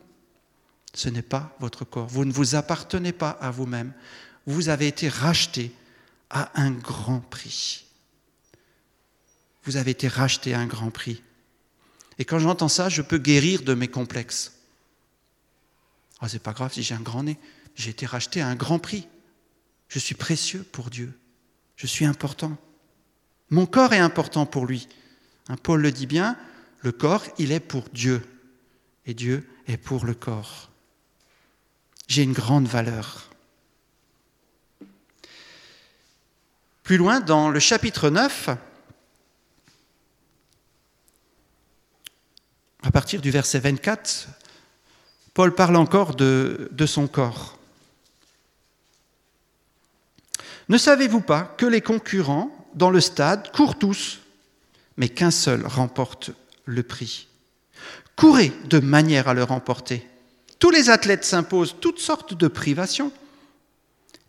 ce 0.94 1.10
n'est 1.10 1.22
pas 1.22 1.56
votre 1.60 1.86
corps. 1.86 2.08
Vous 2.08 2.26
ne 2.26 2.34
vous 2.34 2.56
appartenez 2.56 3.13
pas 3.13 3.30
à 3.30 3.52
vous-même. 3.52 3.94
Vous 4.46 4.70
avez 4.70 4.88
été 4.88 5.08
racheté 5.08 5.72
à 6.30 6.60
un 6.62 6.72
grand 6.72 7.20
prix. 7.20 7.86
Vous 9.63 9.78
avez 9.78 9.92
été 9.92 10.08
racheté 10.08 10.54
à 10.54 10.60
un 10.60 10.66
grand 10.66 10.92
prix. 10.92 11.22
Et 12.20 12.26
quand 12.26 12.40
j'entends 12.40 12.68
ça, 12.68 12.90
je 12.90 13.02
peux 13.02 13.18
guérir 13.18 13.62
de 13.62 13.74
mes 13.74 13.88
complexes. 13.88 14.54
Ah, 16.20 16.28
c'est 16.28 16.42
pas 16.42 16.54
grave 16.54 16.74
si 16.74 16.84
j'ai 16.84 16.96
un 16.96 17.02
grand 17.02 17.24
nez. 17.24 17.38
J'ai 17.76 17.92
été 17.92 18.06
racheté 18.06 18.42
à 18.42 18.48
un 18.48 18.56
grand 18.56 18.80
prix. 18.80 19.08
Je 19.89 20.00
suis 20.00 20.15
précieux 20.15 20.63
pour 20.71 20.89
Dieu. 20.89 21.17
Je 21.76 21.88
suis 21.88 22.06
important. 22.06 22.58
Mon 23.50 23.65
corps 23.65 23.93
est 23.93 24.00
important 24.00 24.45
pour 24.45 24.65
lui. 24.65 24.88
Paul 25.63 25.82
le 25.82 25.91
dit 25.91 26.08
bien, 26.08 26.38
le 26.82 26.91
corps, 26.91 27.23
il 27.38 27.52
est 27.52 27.60
pour 27.60 27.84
Dieu. 27.93 28.21
Et 29.06 29.13
Dieu 29.13 29.47
est 29.67 29.78
pour 29.78 30.06
le 30.06 30.13
corps 30.13 30.69
j'ai 32.08 32.23
une 32.23 32.34
grande 32.34 32.67
valeur. 32.67 33.30
Plus 36.84 36.97
loin, 36.97 37.19
dans 37.19 37.50
le 37.50 37.60
chapitre 37.60 38.10
9, 38.10 38.50
à 42.84 42.91
partir 42.91 43.21
du 43.21 43.30
verset 43.30 43.60
24, 43.60 44.30
Paul 45.34 45.54
parle 45.54 45.76
encore 45.76 46.15
de, 46.15 46.69
de 46.71 46.86
son 46.86 47.08
corps. 47.08 47.57
Ne 50.69 50.77
savez-vous 50.77 51.21
pas 51.21 51.56
que 51.58 51.65
les 51.65 51.82
concurrents 51.82 52.51
dans 52.75 52.89
le 52.89 52.99
stade 52.99 53.51
courent 53.51 53.77
tous, 53.77 54.19
mais 54.97 55.10
qu'un 55.10 55.32
seul 55.32 55.65
remporte 55.65 56.32
le 56.65 56.84
prix? 56.84 57.27
Courez 58.15 58.51
de 58.65 58.80
manière 58.80 59.27
à 59.27 59.34
le 59.34 59.43
remporter. 59.43 60.06
Tous 60.60 60.71
les 60.71 60.89
athlètes 60.89 61.23
s'imposent 61.23 61.75
toutes 61.80 61.99
sortes 61.99 62.34
de 62.34 62.47
privations. 62.47 63.12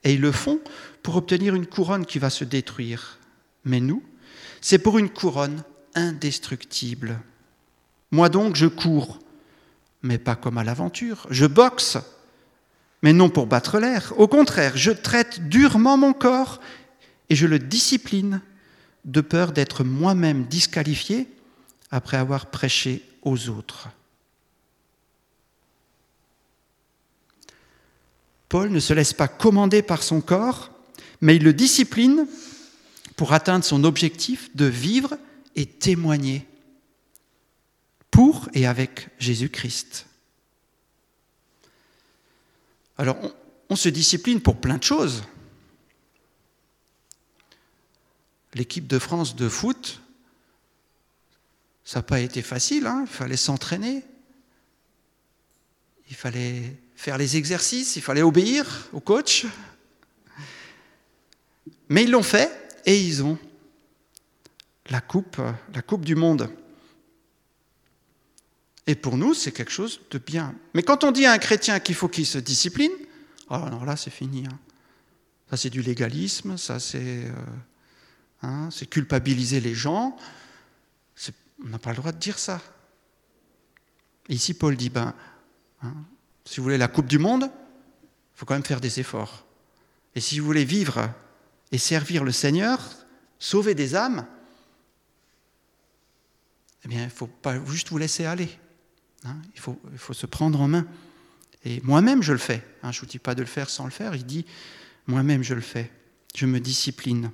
Et 0.05 0.15
ils 0.15 0.21
le 0.21 0.31
font 0.31 0.61
pour 1.03 1.17
obtenir 1.17 1.55
une 1.55 1.67
couronne 1.67 2.07
qui 2.07 2.19
va 2.19 2.31
se 2.31 2.45
détruire. 2.45 3.19
Mais 3.65 3.81
nous, 3.81 4.03
c'est 4.61 4.79
pour 4.79 4.99
une 4.99 5.11
couronne 5.11 5.63
indestructible. 5.95 7.19
Moi 8.11 8.29
donc, 8.29 8.57
je 8.57 8.67
cours, 8.67 9.19
mais 10.03 10.19
pas 10.19 10.37
comme 10.37 10.59
à 10.59 10.65
l'aventure. 10.65 11.27
Je 11.31 11.47
boxe, 11.47 11.99
mais 13.03 13.13
non 13.13 13.31
pour 13.31 13.47
battre 13.47 13.79
l'air. 13.79 14.13
Au 14.17 14.29
contraire, 14.29 14.77
je 14.77 14.91
traite 14.91 15.49
durement 15.49 15.97
mon 15.97 16.13
corps 16.13 16.61
et 17.31 17.37
je 17.37 17.47
le 17.47 17.59
discipline 17.59 18.41
de 19.05 19.21
peur 19.21 19.53
d'être 19.53 19.85
moi-même 19.85 20.45
disqualifié 20.45 21.29
après 21.91 22.17
avoir 22.17 22.47
prêché 22.47 23.03
aux 23.23 23.49
autres. 23.49 23.89
Paul 28.49 28.71
ne 28.71 28.81
se 28.81 28.95
laisse 28.95 29.13
pas 29.13 29.29
commander 29.29 29.83
par 29.83 30.03
son 30.03 30.21
corps, 30.21 30.71
mais 31.21 31.37
il 31.37 31.45
le 31.45 31.53
discipline 31.53 32.27
pour 33.17 33.33
atteindre 33.33 33.65
son 33.65 33.85
objectif 33.85 34.55
de 34.57 34.65
vivre 34.65 35.17
et 35.55 35.67
témoigner 35.67 36.47
pour 38.11 38.49
et 38.55 38.67
avec 38.67 39.09
Jésus-Christ. 39.19 40.08
Alors, 42.99 43.17
on, 43.71 43.77
se 43.77 43.89
discipline 43.89 44.41
pour 44.41 44.57
plein 44.57 44.77
de 44.77 44.83
choses. 44.83 45.23
L'équipe 48.55 48.89
de 48.89 48.99
France 48.99 49.37
de 49.37 49.49
foot, 49.49 50.01
ça 51.85 52.01
n'a 52.01 52.03
pas 52.03 52.19
été 52.19 52.43
facile, 52.43 52.87
hein. 52.87 53.05
il 53.07 53.13
fallait 53.13 53.37
s'entraîner, 53.37 54.05
il 56.11 56.17
fallait 56.17 56.77
faire 56.97 57.19
les 57.19 57.37
exercices, 57.37 57.95
il 57.95 58.03
fallait 58.03 58.23
obéir 58.23 58.89
au 58.93 59.01
coach. 59.01 59.47
Mais 61.89 62.03
ils 62.03 62.11
l'ont 62.11 62.23
fait 62.23 62.51
et 62.85 63.01
ils 63.01 63.23
ont 63.23 63.39
la 64.91 65.01
coupe, 65.01 65.41
la 65.73 65.83
coupe 65.83 66.05
du 66.05 66.17
monde. 66.17 66.51
Et 68.89 68.95
pour 68.95 69.19
nous, 69.19 69.35
c'est 69.35 69.53
quelque 69.53 69.71
chose 69.71 70.01
de 70.11 70.17
bien. 70.17 70.55
Mais 70.73 70.83
quand 70.83 71.05
on 71.05 71.13
dit 71.13 71.27
à 71.27 71.33
un 71.33 71.39
chrétien 71.39 71.79
qu'il 71.79 71.95
faut 71.95 72.09
qu'il 72.09 72.25
se 72.25 72.39
discipline, 72.39 72.91
oh, 73.51 73.55
alors 73.55 73.85
là, 73.85 73.97
c'est 73.97 74.11
fini. 74.11 74.47
Hein. 74.47 74.59
Ça, 75.51 75.59
c'est 75.59 75.69
du 75.69 75.83
légalisme, 75.83 76.57
ça, 76.57 76.81
c'est 76.81 77.27
euh, 77.27 77.33
hein, 78.43 78.71
culpabiliser 78.91 79.61
les 79.61 79.75
gens. 79.75 80.17
On 81.63 81.69
n'a 81.69 81.79
pas 81.79 81.91
le 81.91 81.97
droit 81.97 82.13
de 82.13 82.19
dire 82.19 82.39
ça. 82.39 82.63
ici, 84.31 84.55
Paul 84.55 84.75
dit, 84.75 84.89
ben, 84.89 85.13
hein, 85.83 85.93
si 86.47 86.57
vous 86.57 86.63
voulez 86.63 86.79
la 86.79 86.89
Coupe 86.89 87.09
du 87.09 87.19
Monde, 87.19 87.51
il 87.51 88.39
faut 88.39 88.47
quand 88.47 88.55
même 88.55 88.65
faire 88.65 88.81
des 88.81 89.01
efforts. 89.01 89.45
Et 90.15 90.21
si 90.21 90.39
vous 90.39 90.47
voulez 90.47 90.65
vivre 90.65 91.13
et 91.73 91.79
servir 91.79 92.25
le 92.25 92.33
Seigneur, 92.33 92.81
sauver 93.39 93.75
des 93.75 93.97
âmes, 93.97 94.25
eh 96.85 96.89
bien, 96.89 97.01
il 97.01 97.07
ne 97.07 97.11
faut 97.11 97.27
pas 97.27 97.63
juste 97.67 97.91
vous 97.91 97.99
laisser 97.99 98.25
aller. 98.25 98.49
Hein, 99.25 99.37
il, 99.55 99.61
faut, 99.61 100.13
se 100.13 100.27
prendre 100.27 100.61
en 100.61 100.69
main. 100.69 100.87
Et 101.65 101.81
moi-même, 101.83 102.23
je 102.23 102.33
le 102.33 102.39
fais. 102.39 102.65
Hein, 102.83 102.93
je 102.93 102.99
ne 102.99 103.01
vous 103.01 103.07
dis 103.07 103.19
pas 103.19 103.35
de 103.35 103.41
le 103.41 103.47
faire 103.47 103.69
sans 103.69 103.85
le 103.85 103.91
faire. 103.91 104.15
Il 104.15 104.25
dit, 104.25 104.47
moi-même, 105.07 105.43
je 105.43 105.55
le 105.55 105.61
fais. 105.61 105.91
Je 106.35 106.47
me 106.47 106.61
discipline. 106.61 107.31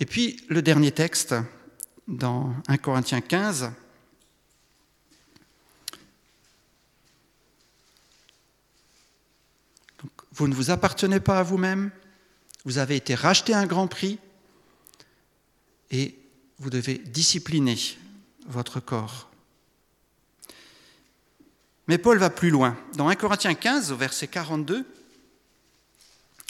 Et 0.00 0.06
puis, 0.06 0.40
le 0.48 0.62
dernier 0.62 0.92
texte, 0.92 1.34
dans 2.06 2.54
1 2.68 2.76
Corinthiens 2.78 3.20
15, 3.20 3.72
vous 10.32 10.48
ne 10.48 10.54
vous 10.54 10.70
appartenez 10.70 11.20
pas 11.20 11.40
à 11.40 11.42
vous-même, 11.42 11.90
vous 12.64 12.78
avez 12.78 12.96
été 12.96 13.14
racheté 13.14 13.54
à 13.54 13.58
un 13.58 13.66
grand 13.66 13.88
prix, 13.88 14.18
et 15.90 16.18
vous 16.58 16.70
devez 16.70 16.98
discipliner 16.98 17.76
votre 18.46 18.80
corps. 18.80 19.28
Mais 21.86 21.98
Paul 21.98 22.18
va 22.18 22.30
plus 22.30 22.50
loin. 22.50 22.76
Dans 22.94 23.08
1 23.08 23.14
Corinthiens 23.16 23.54
15, 23.54 23.92
au 23.92 23.96
verset 23.96 24.28
42, 24.28 24.84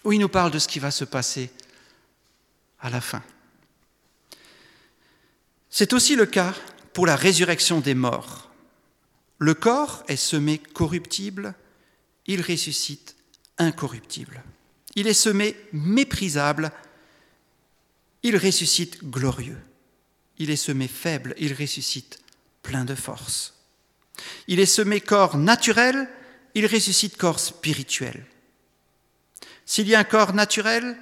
où 0.05 0.13
il 0.13 0.19
nous 0.19 0.29
parle 0.29 0.51
de 0.51 0.59
ce 0.59 0.69
qui 0.69 0.79
va 0.79 0.91
se 0.91 1.05
passer 1.05 1.51
à 2.81 2.91
la 2.91 3.01
fin. 3.01 3.23
C'est 5.71 5.93
aussi 5.93 6.17
le 6.17 6.27
cas 6.27 6.55
pour 6.93 7.07
la 7.07 7.17
résurrection 7.17 7.81
des 7.81 7.95
morts. 7.95 8.51
Le 9.39 9.55
corps 9.55 10.03
est 10.09 10.17
semé 10.17 10.59
corruptible, 10.59 11.55
il 12.27 12.43
ressuscite 12.43 13.15
incorruptible. 13.59 14.43
Il 14.97 15.07
est 15.07 15.15
semé 15.15 15.57
méprisable, 15.73 16.73
il 18.23 18.37
ressuscite 18.37 19.05
glorieux. 19.05 19.59
Il 20.39 20.51
est 20.51 20.57
semé 20.57 20.89
faible, 20.89 21.35
il 21.39 21.53
ressuscite 21.55 22.21
plein 22.63 22.85
de 22.85 22.95
force. 22.95 23.55
Il 24.47 24.61
est 24.61 24.67
semé 24.67 25.01
corps 25.01 25.37
naturel, 25.37 26.09
il 26.55 26.67
ressuscite 26.67 27.17
corps 27.17 27.41
spirituel. 27.41 28.25
S'il 29.65 29.89
y 29.89 29.95
a 29.95 30.01
un 30.01 30.05
corps 30.05 30.33
naturel, 30.33 30.97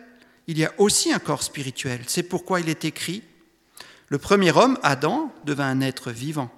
il 0.47 0.59
y 0.59 0.65
a 0.65 0.73
aussi 0.79 1.13
un 1.13 1.19
corps 1.19 1.43
spirituel. 1.43 2.01
C'est 2.07 2.23
pourquoi 2.23 2.61
il 2.61 2.69
est 2.69 2.85
écrit, 2.85 3.23
le 4.09 4.19
premier 4.19 4.53
homme, 4.53 4.79
Adam, 4.83 5.33
devint 5.45 5.69
un 5.69 5.81
être 5.81 6.13
vivant. 6.13 6.51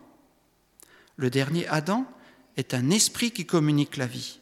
Le 1.16 1.30
dernier 1.30 1.66
Adam 1.68 2.06
est 2.56 2.74
un 2.74 2.90
esprit 2.90 3.30
qui 3.30 3.46
communique 3.46 3.96
la 3.96 4.06
vie. 4.06 4.40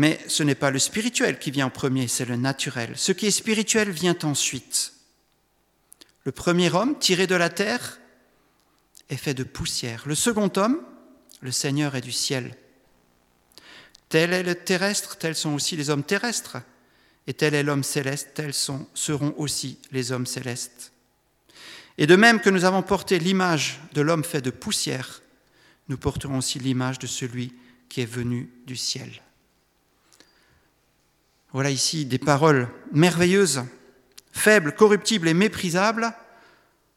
Mais 0.00 0.18
ce 0.28 0.42
n'est 0.42 0.54
pas 0.54 0.70
le 0.70 0.78
spirituel 0.78 1.38
qui 1.38 1.50
vient 1.50 1.66
en 1.66 1.70
premier, 1.70 2.08
c'est 2.08 2.24
le 2.24 2.36
naturel. 2.36 2.94
Ce 2.96 3.12
qui 3.12 3.26
est 3.26 3.30
spirituel 3.30 3.90
vient 3.90 4.16
ensuite. 4.22 4.94
Le 6.24 6.32
premier 6.32 6.72
homme, 6.72 6.98
tiré 6.98 7.26
de 7.26 7.34
la 7.34 7.50
terre, 7.50 8.00
est 9.10 9.18
fait 9.18 9.34
de 9.34 9.44
poussière. 9.44 10.04
Le 10.06 10.14
second 10.14 10.50
homme, 10.56 10.80
le 11.42 11.52
Seigneur 11.52 11.96
est 11.96 12.00
du 12.00 12.12
ciel. 12.12 12.56
Tel 14.08 14.32
est 14.32 14.42
le 14.42 14.54
terrestre, 14.54 15.18
tels 15.18 15.36
sont 15.36 15.52
aussi 15.52 15.76
les 15.76 15.90
hommes 15.90 16.02
terrestres. 16.02 16.56
Et 17.26 17.34
tel 17.34 17.52
est 17.52 17.62
l'homme 17.62 17.84
céleste, 17.84 18.30
tels 18.32 18.54
seront 18.54 19.34
aussi 19.36 19.78
les 19.92 20.12
hommes 20.12 20.24
célestes. 20.24 20.92
Et 21.98 22.06
de 22.06 22.16
même 22.16 22.40
que 22.40 22.48
nous 22.48 22.64
avons 22.64 22.82
porté 22.82 23.18
l'image 23.18 23.78
de 23.92 24.00
l'homme 24.00 24.24
fait 24.24 24.40
de 24.40 24.48
poussière, 24.48 25.20
nous 25.88 25.98
porterons 25.98 26.38
aussi 26.38 26.58
l'image 26.58 26.98
de 26.98 27.06
celui 27.06 27.52
qui 27.90 28.00
est 28.00 28.10
venu 28.10 28.50
du 28.64 28.76
ciel. 28.76 29.20
Voilà 31.52 31.70
ici 31.70 32.04
des 32.04 32.18
paroles 32.18 32.68
merveilleuses, 32.92 33.64
faibles, 34.32 34.74
corruptibles 34.74 35.28
et 35.28 35.34
méprisables. 35.34 36.12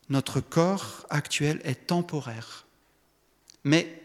Notre 0.10 0.42
corps 0.42 1.06
actuel 1.10 1.60
est 1.64 1.88
temporaire, 1.88 2.66
mais 3.64 4.02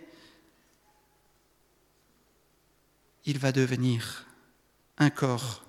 il 3.26 3.38
va 3.38 3.52
devenir 3.52 4.26
un 4.96 5.10
corps 5.10 5.64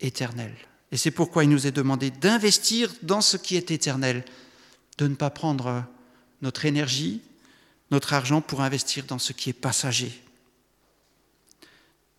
éternel. 0.00 0.54
Et 0.92 0.96
c'est 0.96 1.10
pourquoi 1.10 1.44
il 1.44 1.50
nous 1.50 1.66
est 1.66 1.72
demandé 1.72 2.10
d'investir 2.10 2.92
dans 3.02 3.20
ce 3.20 3.36
qui 3.36 3.56
est 3.56 3.70
éternel, 3.70 4.24
de 4.98 5.08
ne 5.08 5.14
pas 5.14 5.30
prendre 5.30 5.84
notre 6.42 6.66
énergie, 6.66 7.22
notre 7.90 8.12
argent 8.12 8.40
pour 8.40 8.60
investir 8.60 9.04
dans 9.06 9.18
ce 9.18 9.32
qui 9.32 9.50
est 9.50 9.54
passager. 9.54 10.23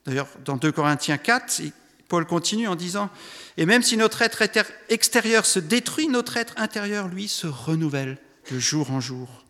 D'ailleurs, 0.06 0.28
dans 0.44 0.58
2 0.58 0.72
Corinthiens 0.72 1.18
4, 1.18 1.62
Paul 2.08 2.26
continue 2.26 2.68
en 2.68 2.76
disant, 2.76 3.10
Et 3.58 3.66
même 3.66 3.84
si 3.84 3.98
notre 3.98 4.22
être 4.22 4.44
extérieur 4.90 5.46
se 5.46 5.60
détruit, 5.60 6.08
notre 6.08 6.38
être 6.38 6.54
intérieur, 6.58 7.08
lui, 7.08 7.28
se 7.28 7.48
renouvelle 7.48 8.18
de 8.52 8.60
jour 8.60 8.92
en 8.92 9.02
jour. 9.02 9.46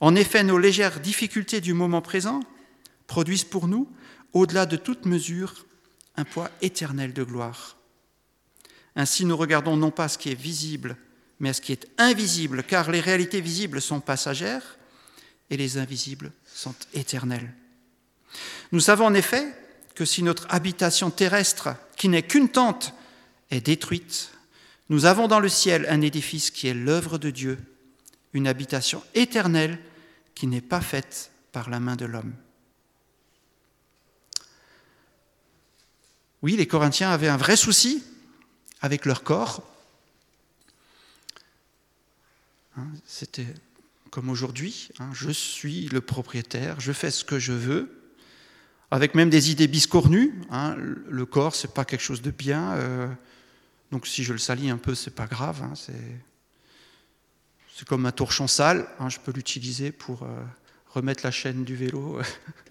En 0.00 0.14
effet, 0.14 0.42
nos 0.44 0.58
légères 0.58 1.00
difficultés 1.00 1.60
du 1.60 1.74
moment 1.74 2.02
présent 2.02 2.40
produisent 3.06 3.44
pour 3.44 3.68
nous, 3.68 3.88
au-delà 4.32 4.66
de 4.66 4.76
toute 4.76 5.06
mesure, 5.06 5.66
un 6.16 6.24
poids 6.24 6.50
éternel 6.62 7.12
de 7.12 7.24
gloire. 7.24 7.76
Ainsi, 8.96 9.24
nous 9.24 9.36
regardons 9.36 9.76
non 9.76 9.90
pas 9.90 10.08
ce 10.08 10.18
qui 10.18 10.30
est 10.30 10.40
visible, 10.40 10.96
mais 11.40 11.52
ce 11.52 11.60
qui 11.60 11.72
est 11.72 11.88
invisible, 11.98 12.62
car 12.62 12.90
les 12.90 13.00
réalités 13.00 13.40
visibles 13.40 13.80
sont 13.80 14.00
passagères 14.00 14.78
et 15.50 15.56
les 15.56 15.78
invisibles 15.78 16.30
sont 16.46 16.74
éternelles. 16.92 17.52
Nous 18.70 18.80
savons 18.80 19.06
en 19.06 19.14
effet 19.14 19.52
que 19.94 20.04
si 20.04 20.22
notre 20.22 20.46
habitation 20.50 21.10
terrestre, 21.10 21.70
qui 21.96 22.08
n'est 22.08 22.22
qu'une 22.22 22.48
tente, 22.48 22.94
est 23.50 23.60
détruite, 23.60 24.30
nous 24.88 25.06
avons 25.06 25.28
dans 25.28 25.40
le 25.40 25.48
ciel 25.48 25.86
un 25.88 26.00
édifice 26.00 26.50
qui 26.50 26.68
est 26.68 26.74
l'œuvre 26.74 27.18
de 27.18 27.30
Dieu, 27.30 27.58
une 28.32 28.46
habitation 28.46 29.02
éternelle 29.14 29.78
qui 30.34 30.46
n'est 30.46 30.60
pas 30.60 30.80
faite 30.80 31.30
par 31.52 31.70
la 31.70 31.80
main 31.80 31.96
de 31.96 32.04
l'homme. 32.04 32.34
Oui, 36.42 36.56
les 36.56 36.66
Corinthiens 36.66 37.10
avaient 37.10 37.28
un 37.28 37.38
vrai 37.38 37.56
souci 37.56 38.04
avec 38.82 39.06
leur 39.06 39.22
corps. 39.22 39.62
Hein, 42.76 42.88
c'était 43.06 43.46
comme 44.10 44.28
aujourd'hui, 44.28 44.90
hein, 44.98 45.10
je 45.14 45.30
suis 45.30 45.88
le 45.88 46.00
propriétaire, 46.00 46.80
je 46.80 46.92
fais 46.92 47.10
ce 47.10 47.24
que 47.24 47.38
je 47.38 47.52
veux, 47.52 48.03
avec 48.94 49.16
même 49.16 49.28
des 49.28 49.50
idées 49.50 49.66
biscornues. 49.66 50.32
Hein. 50.50 50.76
Le 50.78 51.26
corps, 51.26 51.56
c'est 51.56 51.74
pas 51.74 51.84
quelque 51.84 52.00
chose 52.00 52.22
de 52.22 52.30
bien. 52.30 52.74
Euh, 52.74 53.08
donc 53.90 54.06
si 54.06 54.22
je 54.22 54.32
le 54.32 54.38
salis 54.38 54.70
un 54.70 54.76
peu, 54.76 54.94
c'est 54.94 55.10
pas 55.10 55.26
grave. 55.26 55.64
Hein, 55.64 55.72
c'est, 55.74 56.22
comme 57.88 58.06
un 58.06 58.12
torchon 58.12 58.46
sale. 58.46 58.86
Hein, 59.00 59.08
je 59.08 59.18
peux 59.18 59.32
l'utiliser 59.32 59.90
pour 59.90 60.22
euh, 60.22 60.28
remettre 60.90 61.24
la 61.24 61.32
chaîne 61.32 61.64
du 61.64 61.74
vélo. 61.74 62.20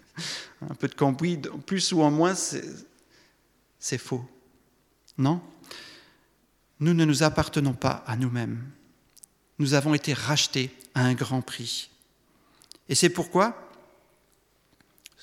un 0.70 0.76
peu 0.76 0.88
de 0.88 0.96
cambouis, 0.96 1.42
en 1.54 1.60
plus 1.60 1.92
ou 1.92 2.02
en 2.02 2.10
moins, 2.10 2.36
c'est, 2.36 2.64
c'est 3.78 3.98
faux. 3.98 4.26
Non 5.18 5.42
Nous 6.80 6.94
ne 6.94 7.04
nous 7.04 7.24
appartenons 7.24 7.74
pas 7.74 8.02
à 8.08 8.16
nous-mêmes. 8.16 8.64
Nous 9.60 9.74
avons 9.74 9.94
été 9.94 10.14
rachetés 10.14 10.74
à 10.96 11.04
un 11.04 11.16
grand 11.16 11.42
prix. 11.42 11.90
Et 12.88 12.96
c'est 12.96 13.10
pourquoi 13.10 13.73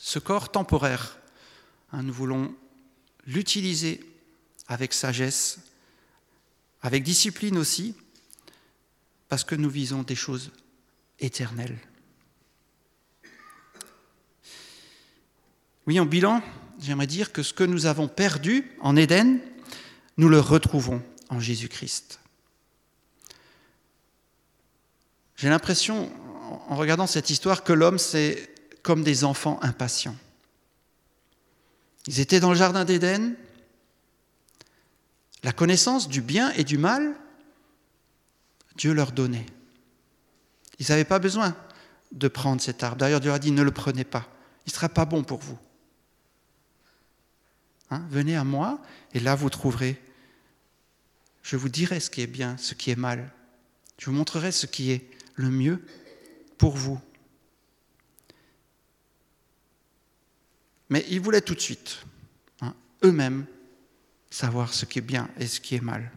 ce 0.02 0.18
corps 0.18 0.50
temporaire, 0.50 1.18
hein, 1.92 2.02
nous 2.02 2.12
voulons 2.12 2.54
l'utiliser 3.26 4.00
avec 4.66 4.94
sagesse, 4.94 5.58
avec 6.80 7.02
discipline 7.02 7.58
aussi, 7.58 7.94
parce 9.28 9.44
que 9.44 9.54
nous 9.54 9.68
visons 9.68 10.02
des 10.02 10.14
choses 10.14 10.52
éternelles. 11.18 11.78
Oui, 15.86 16.00
en 16.00 16.06
bilan, 16.06 16.42
j'aimerais 16.80 17.06
dire 17.06 17.30
que 17.30 17.42
ce 17.42 17.52
que 17.52 17.64
nous 17.64 17.84
avons 17.84 18.08
perdu 18.08 18.72
en 18.80 18.96
Éden, 18.96 19.38
nous 20.16 20.30
le 20.30 20.40
retrouvons 20.40 21.02
en 21.28 21.40
Jésus-Christ. 21.40 22.20
J'ai 25.36 25.50
l'impression, 25.50 26.10
en 26.68 26.76
regardant 26.76 27.06
cette 27.06 27.28
histoire, 27.28 27.64
que 27.64 27.74
l'homme, 27.74 27.98
c'est 27.98 28.59
comme 28.82 29.02
des 29.02 29.24
enfants 29.24 29.58
impatients. 29.62 30.16
Ils 32.06 32.20
étaient 32.20 32.40
dans 32.40 32.50
le 32.50 32.56
jardin 32.56 32.84
d'Éden. 32.84 33.34
La 35.42 35.52
connaissance 35.52 36.08
du 36.08 36.20
bien 36.20 36.50
et 36.52 36.64
du 36.64 36.78
mal, 36.78 37.14
Dieu 38.76 38.92
leur 38.92 39.12
donnait. 39.12 39.46
Ils 40.78 40.86
n'avaient 40.88 41.04
pas 41.04 41.18
besoin 41.18 41.56
de 42.12 42.28
prendre 42.28 42.60
cet 42.60 42.82
arbre. 42.82 42.96
D'ailleurs, 42.96 43.20
Dieu 43.20 43.32
a 43.32 43.38
dit, 43.38 43.52
ne 43.52 43.62
le 43.62 43.70
prenez 43.70 44.04
pas. 44.04 44.28
Il 44.66 44.70
ne 44.70 44.74
sera 44.74 44.88
pas 44.88 45.04
bon 45.04 45.22
pour 45.22 45.40
vous. 45.40 45.58
Hein, 47.90 48.04
venez 48.10 48.36
à 48.36 48.44
moi 48.44 48.80
et 49.12 49.20
là 49.20 49.34
vous 49.34 49.50
trouverez. 49.50 50.00
Je 51.42 51.56
vous 51.56 51.68
dirai 51.68 52.00
ce 52.00 52.10
qui 52.10 52.20
est 52.20 52.26
bien, 52.26 52.56
ce 52.56 52.74
qui 52.74 52.90
est 52.90 52.96
mal. 52.96 53.32
Je 53.98 54.06
vous 54.06 54.12
montrerai 54.12 54.52
ce 54.52 54.66
qui 54.66 54.92
est 54.92 55.10
le 55.34 55.50
mieux 55.50 55.84
pour 56.56 56.76
vous. 56.76 57.00
Mais 60.90 61.04
ils 61.08 61.20
voulaient 61.20 61.40
tout 61.40 61.54
de 61.54 61.60
suite, 61.60 62.04
hein, 62.60 62.74
eux-mêmes, 63.04 63.46
savoir 64.30 64.74
ce 64.74 64.84
qui 64.84 64.98
est 64.98 65.02
bien 65.02 65.28
et 65.38 65.46
ce 65.46 65.60
qui 65.60 65.74
est 65.74 65.82
mal. 65.82 66.10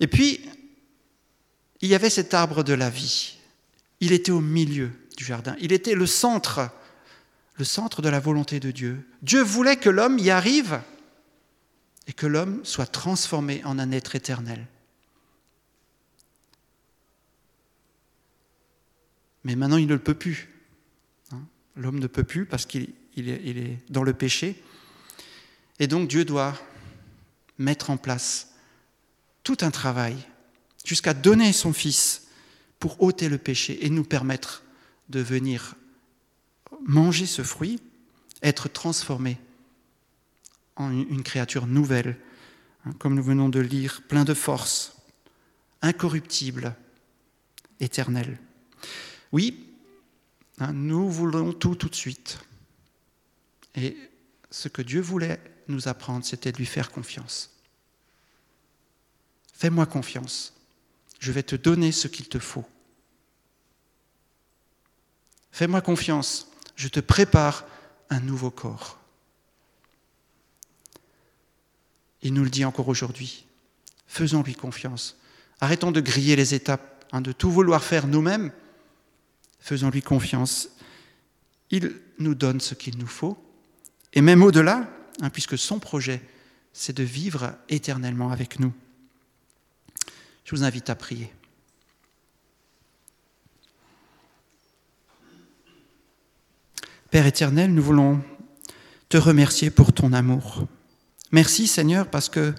Et 0.00 0.06
puis, 0.06 0.40
il 1.80 1.88
y 1.88 1.94
avait 1.94 2.10
cet 2.10 2.34
arbre 2.34 2.62
de 2.62 2.74
la 2.74 2.90
vie. 2.90 3.38
Il 4.00 4.12
était 4.12 4.32
au 4.32 4.40
milieu 4.40 4.90
du 5.16 5.24
jardin. 5.24 5.56
Il 5.60 5.72
était 5.72 5.94
le 5.94 6.06
centre 6.06 6.70
le 7.58 7.64
centre 7.64 8.02
de 8.02 8.08
la 8.08 8.20
volonté 8.20 8.60
de 8.60 8.70
Dieu. 8.70 9.04
Dieu 9.22 9.42
voulait 9.42 9.76
que 9.76 9.90
l'homme 9.90 10.18
y 10.18 10.30
arrive 10.30 10.80
et 12.06 12.12
que 12.12 12.26
l'homme 12.26 12.64
soit 12.64 12.86
transformé 12.86 13.62
en 13.64 13.78
un 13.78 13.90
être 13.90 14.14
éternel. 14.14 14.64
Mais 19.44 19.56
maintenant, 19.56 19.76
il 19.76 19.88
ne 19.88 19.94
le 19.94 19.98
peut 19.98 20.14
plus. 20.14 20.48
L'homme 21.78 22.00
ne 22.00 22.08
peut 22.08 22.24
plus 22.24 22.44
parce 22.44 22.66
qu'il 22.66 22.92
est, 23.16 23.78
dans 23.88 24.02
le 24.02 24.12
péché. 24.12 24.60
Et 25.78 25.86
donc 25.86 26.08
Dieu 26.08 26.24
doit 26.24 26.58
mettre 27.56 27.90
en 27.90 27.96
place 27.96 28.52
tout 29.44 29.58
un 29.60 29.70
travail 29.70 30.16
jusqu'à 30.84 31.14
donner 31.14 31.52
son 31.52 31.72
Fils 31.72 32.26
pour 32.80 33.00
ôter 33.00 33.28
le 33.28 33.38
péché 33.38 33.86
et 33.86 33.90
nous 33.90 34.04
permettre 34.04 34.64
de 35.08 35.20
venir 35.20 35.76
manger 36.84 37.26
ce 37.26 37.42
fruit, 37.42 37.80
être 38.42 38.68
transformé 38.68 39.38
en 40.76 40.90
une 40.90 41.22
créature 41.22 41.66
nouvelle, 41.66 42.18
hein, 42.84 42.92
comme 42.98 43.14
nous 43.14 43.22
venons 43.22 43.48
de 43.48 43.60
lire, 43.60 44.02
plein 44.08 44.24
de 44.24 44.34
force, 44.34 44.96
incorruptible, 45.82 46.74
éternel. 47.80 48.38
Oui, 49.32 49.67
hein, 50.60 50.72
nous 50.72 51.10
voulons 51.10 51.52
tout 51.52 51.74
tout 51.74 51.88
de 51.88 51.94
suite. 51.94 52.38
Et 53.74 53.96
ce 54.50 54.68
que 54.68 54.82
Dieu 54.82 55.00
voulait 55.00 55.40
nous 55.68 55.88
apprendre, 55.88 56.24
c'était 56.24 56.52
de 56.52 56.58
lui 56.58 56.66
faire 56.66 56.90
confiance. 56.90 57.50
Fais-moi 59.54 59.86
confiance. 59.86 60.54
Je 61.18 61.32
vais 61.32 61.42
te 61.42 61.56
donner 61.56 61.92
ce 61.92 62.08
qu'il 62.08 62.28
te 62.28 62.38
faut. 62.38 62.64
Fais-moi 65.50 65.80
confiance 65.80 66.48
je 66.78 66.86
te 66.86 67.00
prépare 67.00 67.66
un 68.08 68.20
nouveau 68.20 68.52
corps. 68.52 68.98
Il 72.22 72.32
nous 72.32 72.44
le 72.44 72.50
dit 72.50 72.64
encore 72.64 72.88
aujourd'hui. 72.88 73.46
Faisons-lui 74.06 74.54
confiance. 74.54 75.18
Arrêtons 75.60 75.90
de 75.90 76.00
griller 76.00 76.36
les 76.36 76.54
étapes, 76.54 77.04
hein, 77.10 77.20
de 77.20 77.32
tout 77.32 77.50
vouloir 77.50 77.82
faire 77.82 78.06
nous-mêmes. 78.06 78.52
Faisons-lui 79.60 80.02
confiance. 80.02 80.68
Il 81.70 81.94
nous 82.18 82.34
donne 82.34 82.60
ce 82.60 82.74
qu'il 82.74 82.98
nous 82.98 83.06
faut. 83.06 83.36
Et 84.12 84.20
même 84.20 84.42
au-delà, 84.42 84.88
hein, 85.20 85.30
puisque 85.30 85.58
son 85.58 85.78
projet, 85.78 86.22
c'est 86.72 86.96
de 86.96 87.02
vivre 87.02 87.54
éternellement 87.68 88.30
avec 88.30 88.60
nous. 88.60 88.72
Je 90.44 90.56
vous 90.56 90.64
invite 90.64 90.88
à 90.90 90.94
prier. 90.94 91.32
Père 97.10 97.26
éternel, 97.26 97.72
nous 97.72 97.82
voulons 97.82 98.22
te 99.08 99.16
remercier 99.16 99.70
pour 99.70 99.92
ton 99.92 100.12
amour. 100.12 100.66
Merci 101.32 101.66
Seigneur 101.66 102.08
parce 102.08 102.28
que 102.28 102.54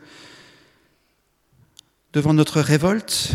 devant 2.13 2.33
notre 2.33 2.61
révolte, 2.61 3.31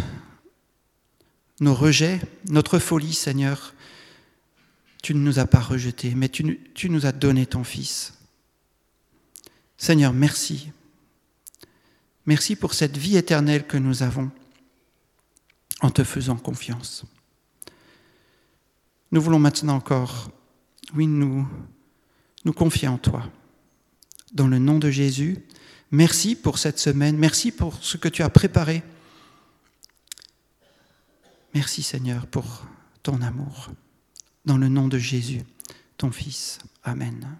nos 1.60 1.74
rejets, 1.74 2.20
notre 2.48 2.78
folie 2.78 3.14
Seigneur, 3.14 3.74
tu 5.02 5.14
ne 5.14 5.20
nous 5.20 5.38
as 5.38 5.46
pas 5.46 5.60
rejetés, 5.60 6.14
mais 6.14 6.28
tu, 6.28 6.88
nous 6.88 7.06
as 7.06 7.12
donné 7.12 7.46
ton 7.46 7.62
Fils. 7.62 8.14
Seigneur, 9.76 10.12
merci. 10.12 10.70
Merci 12.26 12.56
pour 12.56 12.72
cette 12.72 12.96
vie 12.96 13.16
éternelle 13.16 13.66
que 13.66 13.76
nous 13.76 14.02
avons 14.02 14.30
en 15.80 15.90
te 15.90 16.04
faisant 16.04 16.36
confiance. 16.36 17.04
Nous 19.12 19.20
voulons 19.20 19.38
maintenant 19.38 19.76
encore 19.76 20.30
oui, 20.94 21.06
nous 21.06 21.46
nous 22.44 22.52
confier 22.52 22.88
en 22.88 22.98
toi. 22.98 23.24
Dans 24.32 24.48
le 24.48 24.58
nom 24.58 24.78
de 24.78 24.90
Jésus, 24.90 25.38
merci 25.90 26.34
pour 26.34 26.58
cette 26.58 26.78
semaine, 26.78 27.16
merci 27.16 27.52
pour 27.52 27.82
ce 27.82 27.96
que 27.96 28.08
tu 28.08 28.22
as 28.22 28.30
préparé. 28.30 28.82
Merci 31.54 31.84
Seigneur 31.84 32.26
pour 32.26 32.66
ton 33.04 33.22
amour. 33.22 33.70
Dans 34.44 34.58
le 34.58 34.68
nom 34.68 34.88
de 34.88 34.98
Jésus, 34.98 35.42
ton 35.96 36.10
Fils. 36.10 36.58
Amen. 36.82 37.38